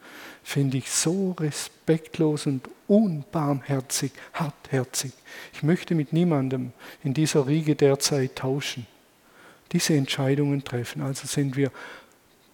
finde 0.43 0.79
ich 0.79 0.91
so 0.91 1.33
respektlos 1.33 2.47
und 2.47 2.69
unbarmherzig, 2.93 4.13
hartherzig. 4.35 5.13
Ich 5.55 5.63
möchte 5.63 5.95
mit 5.95 6.13
niemandem 6.13 6.73
in 7.03 7.15
dieser 7.15 7.47
Riege 7.47 7.75
derzeit 7.75 8.37
tauschen. 8.37 8.87
Diese 9.73 9.95
Entscheidungen 9.95 10.63
treffen. 10.63 11.01
Also 11.01 11.27
sind 11.27 11.57
wir 11.57 11.73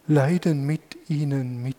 leiden 0.07 0.65
mit 0.65 0.97
ihnen 1.09 1.65
mit. 1.65 1.77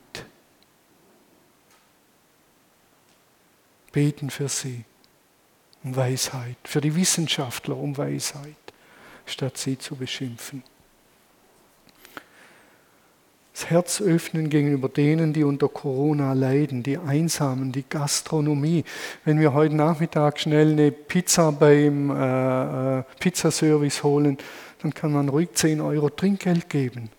Beten 3.93 4.30
für 4.30 4.49
sie 4.49 4.84
um 5.86 5.95
Weisheit, 5.95 6.57
für 6.66 6.82
die 6.82 6.93
Wissenschaftler 6.93 7.78
um 7.78 7.97
Weisheit, 7.97 8.55
statt 9.26 9.57
sie 9.57 9.78
zu 9.78 9.95
beschimpfen 9.95 10.64
das 13.60 13.70
Herz 13.70 14.01
öffnen 14.01 14.49
gegenüber 14.49 14.88
denen, 14.88 15.34
die 15.34 15.43
unter 15.43 15.68
Corona 15.68 16.32
leiden, 16.32 16.82
die 16.82 16.97
Einsamen, 16.97 17.74
die 17.74 17.84
Gastronomie. 17.88 18.86
Wenn 19.26 19.38
wir 19.38 19.53
heute 19.53 19.76
Nachmittag 19.76 20.39
schnell 20.39 20.72
eine 20.72 20.91
Pizza 20.91 21.51
beim 21.51 22.10
äh, 22.10 22.99
äh 22.99 23.03
Pizzaservice 23.20 24.01
holen, 24.03 24.38
dann 24.82 24.93
kann 24.93 25.12
man 25.12 25.28
ruhig 25.28 25.49
10 25.55 25.82
Euro 25.82 26.10
Trinkgeld 26.10 26.70
geben. 26.70 27.10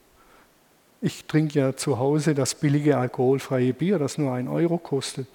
Ich 1.02 1.26
trinke 1.26 1.58
ja 1.58 1.76
zu 1.76 1.98
Hause 1.98 2.34
das 2.34 2.54
billige 2.54 2.96
alkoholfreie 2.96 3.74
Bier, 3.74 3.98
das 3.98 4.16
nur 4.16 4.32
1 4.32 4.48
Euro 4.48 4.78
kostet. 4.78 5.26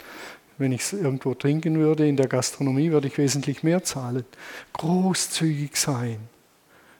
Wenn 0.58 0.72
ich 0.72 0.82
es 0.82 0.93
irgendwo 0.93 1.36
trinken 1.36 1.78
würde, 1.78 2.08
in 2.08 2.18
der 2.18 2.28
Gastronomie, 2.28 2.89
würde 2.89 3.10
ich 3.10 3.18
wesentlich 3.20 3.62
mehr 3.62 3.84
zahlen. 3.84 4.26
Großzügig 4.74 5.76
sein. 5.76 6.18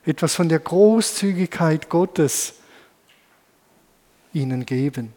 Etwas 0.04 0.36
von 0.36 0.48
der 0.48 0.60
Großzügigkeit 0.60 1.88
Gottes 1.88 2.54
ihnen 4.36 4.66
geben. 4.66 5.12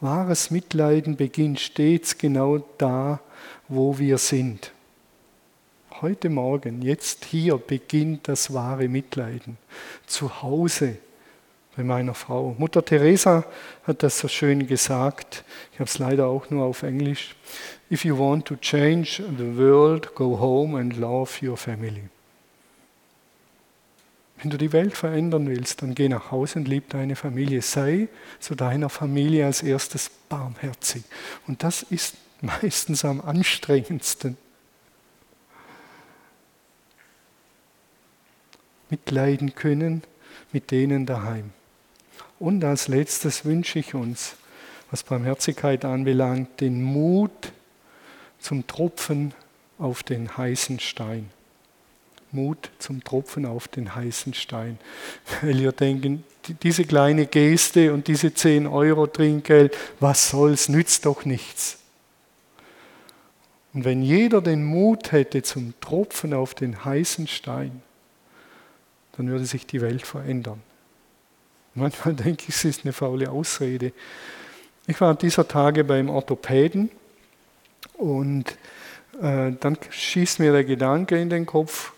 Wahres 0.00 0.50
Mitleiden 0.50 1.16
beginnt 1.16 1.60
stets 1.60 2.16
genau 2.16 2.58
da, 2.78 3.20
wo 3.68 3.98
wir 3.98 4.18
sind. 4.18 4.72
Heute 6.00 6.30
Morgen, 6.30 6.80
jetzt 6.82 7.24
hier 7.26 7.58
beginnt 7.58 8.28
das 8.28 8.54
wahre 8.54 8.88
Mitleiden. 8.88 9.58
Zu 10.06 10.42
Hause 10.42 10.96
bei 11.76 11.82
meiner 11.82 12.14
Frau. 12.14 12.54
Mutter 12.58 12.84
Teresa 12.84 13.44
hat 13.84 14.02
das 14.02 14.18
so 14.18 14.28
schön 14.28 14.66
gesagt. 14.66 15.44
Ich 15.72 15.80
habe 15.80 15.88
es 15.88 15.98
leider 15.98 16.26
auch 16.26 16.48
nur 16.50 16.64
auf 16.64 16.82
Englisch. 16.82 17.36
If 17.90 18.04
you 18.04 18.18
want 18.18 18.46
to 18.46 18.56
change 18.56 19.22
the 19.38 19.56
world, 19.58 20.14
go 20.14 20.38
home 20.38 20.78
and 20.78 20.96
love 20.96 21.44
your 21.46 21.56
family. 21.56 22.08
Wenn 24.40 24.50
du 24.50 24.56
die 24.56 24.72
Welt 24.72 24.96
verändern 24.96 25.48
willst, 25.48 25.82
dann 25.82 25.94
geh 25.94 26.08
nach 26.08 26.30
Hause 26.30 26.60
und 26.60 26.68
lieb 26.68 26.88
deine 26.90 27.14
Familie. 27.14 27.60
Sei 27.60 28.08
zu 28.38 28.54
deiner 28.54 28.88
Familie 28.88 29.44
als 29.44 29.62
erstes 29.62 30.10
barmherzig. 30.28 31.04
Und 31.46 31.62
das 31.62 31.82
ist 31.82 32.16
meistens 32.40 33.04
am 33.04 33.20
anstrengendsten. 33.20 34.38
Mitleiden 38.88 39.54
können 39.54 40.02
mit 40.52 40.70
denen 40.70 41.06
daheim. 41.06 41.50
Und 42.38 42.64
als 42.64 42.88
letztes 42.88 43.44
wünsche 43.44 43.78
ich 43.78 43.94
uns, 43.94 44.36
was 44.90 45.02
Barmherzigkeit 45.02 45.84
anbelangt, 45.84 46.60
den 46.60 46.82
Mut 46.82 47.52
zum 48.40 48.66
Tropfen 48.66 49.34
auf 49.78 50.02
den 50.02 50.36
heißen 50.36 50.80
Stein. 50.80 51.30
Mut 52.32 52.70
zum 52.78 53.02
Tropfen 53.04 53.46
auf 53.46 53.68
den 53.68 53.94
heißen 53.94 54.34
Stein. 54.34 54.78
Weil 55.42 55.58
wir 55.58 55.72
denken, 55.72 56.24
diese 56.62 56.84
kleine 56.84 57.26
Geste 57.26 57.92
und 57.92 58.08
diese 58.08 58.32
10 58.34 58.66
Euro 58.66 59.06
Trinkgeld, 59.06 59.76
was 60.00 60.30
soll's, 60.30 60.68
nützt 60.68 61.06
doch 61.06 61.24
nichts. 61.24 61.78
Und 63.72 63.84
wenn 63.84 64.02
jeder 64.02 64.40
den 64.40 64.64
Mut 64.64 65.12
hätte 65.12 65.42
zum 65.42 65.74
Tropfen 65.80 66.34
auf 66.34 66.54
den 66.54 66.84
heißen 66.84 67.28
Stein, 67.28 67.82
dann 69.16 69.28
würde 69.28 69.44
sich 69.44 69.66
die 69.66 69.80
Welt 69.80 70.06
verändern. 70.06 70.60
Manchmal 71.74 72.14
denke 72.14 72.44
ich, 72.48 72.54
es 72.54 72.64
ist 72.64 72.84
eine 72.84 72.92
faule 72.92 73.30
Ausrede. 73.30 73.92
Ich 74.86 75.00
war 75.00 75.14
dieser 75.14 75.46
Tage 75.46 75.84
beim 75.84 76.08
Orthopäden 76.08 76.90
und 77.94 78.50
äh, 79.20 79.52
dann 79.60 79.78
schießt 79.88 80.40
mir 80.40 80.52
der 80.52 80.64
Gedanke 80.64 81.20
in 81.20 81.30
den 81.30 81.46
Kopf, 81.46 81.92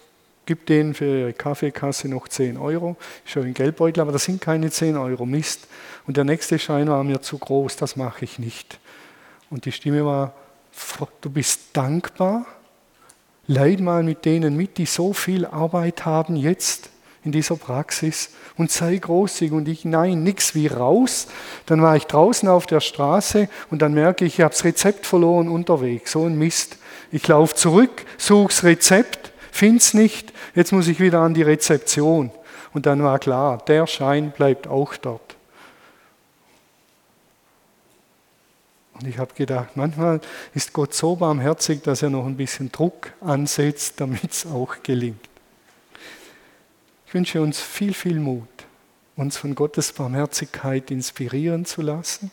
Gib 0.44 0.66
denen 0.66 0.94
für 0.94 1.04
ihre 1.04 1.32
Kaffeekasse 1.32 2.08
noch 2.08 2.26
10 2.26 2.56
Euro. 2.56 2.96
Ich 3.24 3.32
schaue 3.32 3.44
in 3.44 3.50
den 3.50 3.54
Geldbeutel, 3.54 4.00
aber 4.00 4.12
das 4.12 4.24
sind 4.24 4.40
keine 4.40 4.70
10 4.70 4.96
Euro. 4.96 5.24
Mist. 5.24 5.68
Und 6.06 6.16
der 6.16 6.24
nächste 6.24 6.58
Schein 6.58 6.88
war 6.88 7.04
mir 7.04 7.22
zu 7.22 7.38
groß, 7.38 7.76
das 7.76 7.94
mache 7.94 8.24
ich 8.24 8.38
nicht. 8.40 8.80
Und 9.50 9.66
die 9.66 9.72
Stimme 9.72 10.04
war, 10.04 10.34
du 11.20 11.30
bist 11.30 11.60
dankbar. 11.74 12.46
Leid 13.46 13.80
mal 13.80 14.02
mit 14.02 14.24
denen 14.24 14.56
mit, 14.56 14.78
die 14.78 14.86
so 14.86 15.12
viel 15.12 15.46
Arbeit 15.46 16.04
haben 16.04 16.36
jetzt 16.36 16.90
in 17.24 17.30
dieser 17.30 17.56
Praxis 17.56 18.30
und 18.56 18.70
sei 18.72 18.96
großzügig. 18.96 19.52
Und 19.52 19.68
ich, 19.68 19.84
nein, 19.84 20.24
nichts 20.24 20.56
wie 20.56 20.66
raus. 20.66 21.28
Dann 21.66 21.82
war 21.82 21.94
ich 21.94 22.06
draußen 22.06 22.48
auf 22.48 22.66
der 22.66 22.80
Straße 22.80 23.48
und 23.70 23.80
dann 23.80 23.94
merke 23.94 24.24
ich, 24.24 24.38
ich 24.38 24.40
habe 24.40 24.52
das 24.52 24.64
Rezept 24.64 25.06
verloren 25.06 25.48
unterwegs. 25.48 26.12
So 26.12 26.24
ein 26.24 26.36
Mist. 26.36 26.78
Ich 27.12 27.28
laufe 27.28 27.54
zurück, 27.54 28.04
suche 28.16 28.48
das 28.48 28.64
Rezept 28.64 29.21
finde 29.56 29.78
es 29.78 29.94
nicht, 29.94 30.32
jetzt 30.54 30.72
muss 30.72 30.88
ich 30.88 31.00
wieder 31.00 31.20
an 31.20 31.34
die 31.34 31.42
Rezeption. 31.42 32.30
Und 32.72 32.86
dann 32.86 33.02
war 33.02 33.18
klar, 33.18 33.58
der 33.66 33.86
Schein 33.86 34.30
bleibt 34.30 34.66
auch 34.66 34.96
dort. 34.96 35.36
Und 38.94 39.08
ich 39.08 39.18
habe 39.18 39.34
gedacht, 39.34 39.70
manchmal 39.76 40.20
ist 40.54 40.72
Gott 40.72 40.94
so 40.94 41.16
barmherzig, 41.16 41.82
dass 41.82 42.02
er 42.02 42.10
noch 42.10 42.24
ein 42.24 42.36
bisschen 42.36 42.70
Druck 42.70 43.12
ansetzt, 43.20 43.94
damit 44.00 44.30
es 44.30 44.46
auch 44.46 44.82
gelingt. 44.82 45.28
Ich 47.06 47.14
wünsche 47.14 47.42
uns 47.42 47.60
viel, 47.60 47.94
viel 47.94 48.18
Mut, 48.20 48.48
uns 49.16 49.36
von 49.36 49.54
Gottes 49.54 49.92
Barmherzigkeit 49.92 50.90
inspirieren 50.90 51.64
zu 51.64 51.82
lassen 51.82 52.30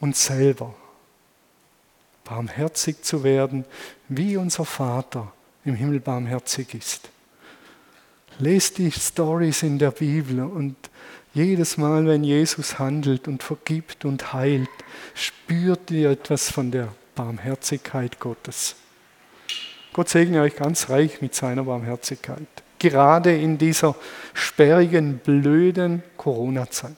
und 0.00 0.16
selber 0.16 0.74
barmherzig 2.24 3.02
zu 3.02 3.24
werden, 3.24 3.64
wie 4.08 4.36
unser 4.36 4.64
Vater 4.64 5.32
im 5.64 5.74
Himmel 5.74 6.00
barmherzig 6.00 6.74
ist. 6.74 7.08
Lest 8.38 8.78
die 8.78 8.90
Stories 8.90 9.62
in 9.62 9.78
der 9.78 9.90
Bibel 9.90 10.40
und 10.44 10.76
jedes 11.34 11.76
Mal, 11.76 12.06
wenn 12.06 12.24
Jesus 12.24 12.78
handelt 12.78 13.28
und 13.28 13.42
vergibt 13.42 14.04
und 14.04 14.32
heilt, 14.32 14.68
spürt 15.14 15.90
ihr 15.90 16.10
etwas 16.10 16.50
von 16.50 16.70
der 16.70 16.88
Barmherzigkeit 17.14 18.18
Gottes. 18.18 18.76
Gott 19.92 20.08
segne 20.08 20.42
euch 20.42 20.56
ganz 20.56 20.88
reich 20.90 21.20
mit 21.20 21.34
seiner 21.34 21.64
Barmherzigkeit, 21.64 22.46
gerade 22.78 23.36
in 23.36 23.58
dieser 23.58 23.96
sperrigen, 24.34 25.18
blöden 25.18 26.02
Corona-Zeit. 26.16 26.96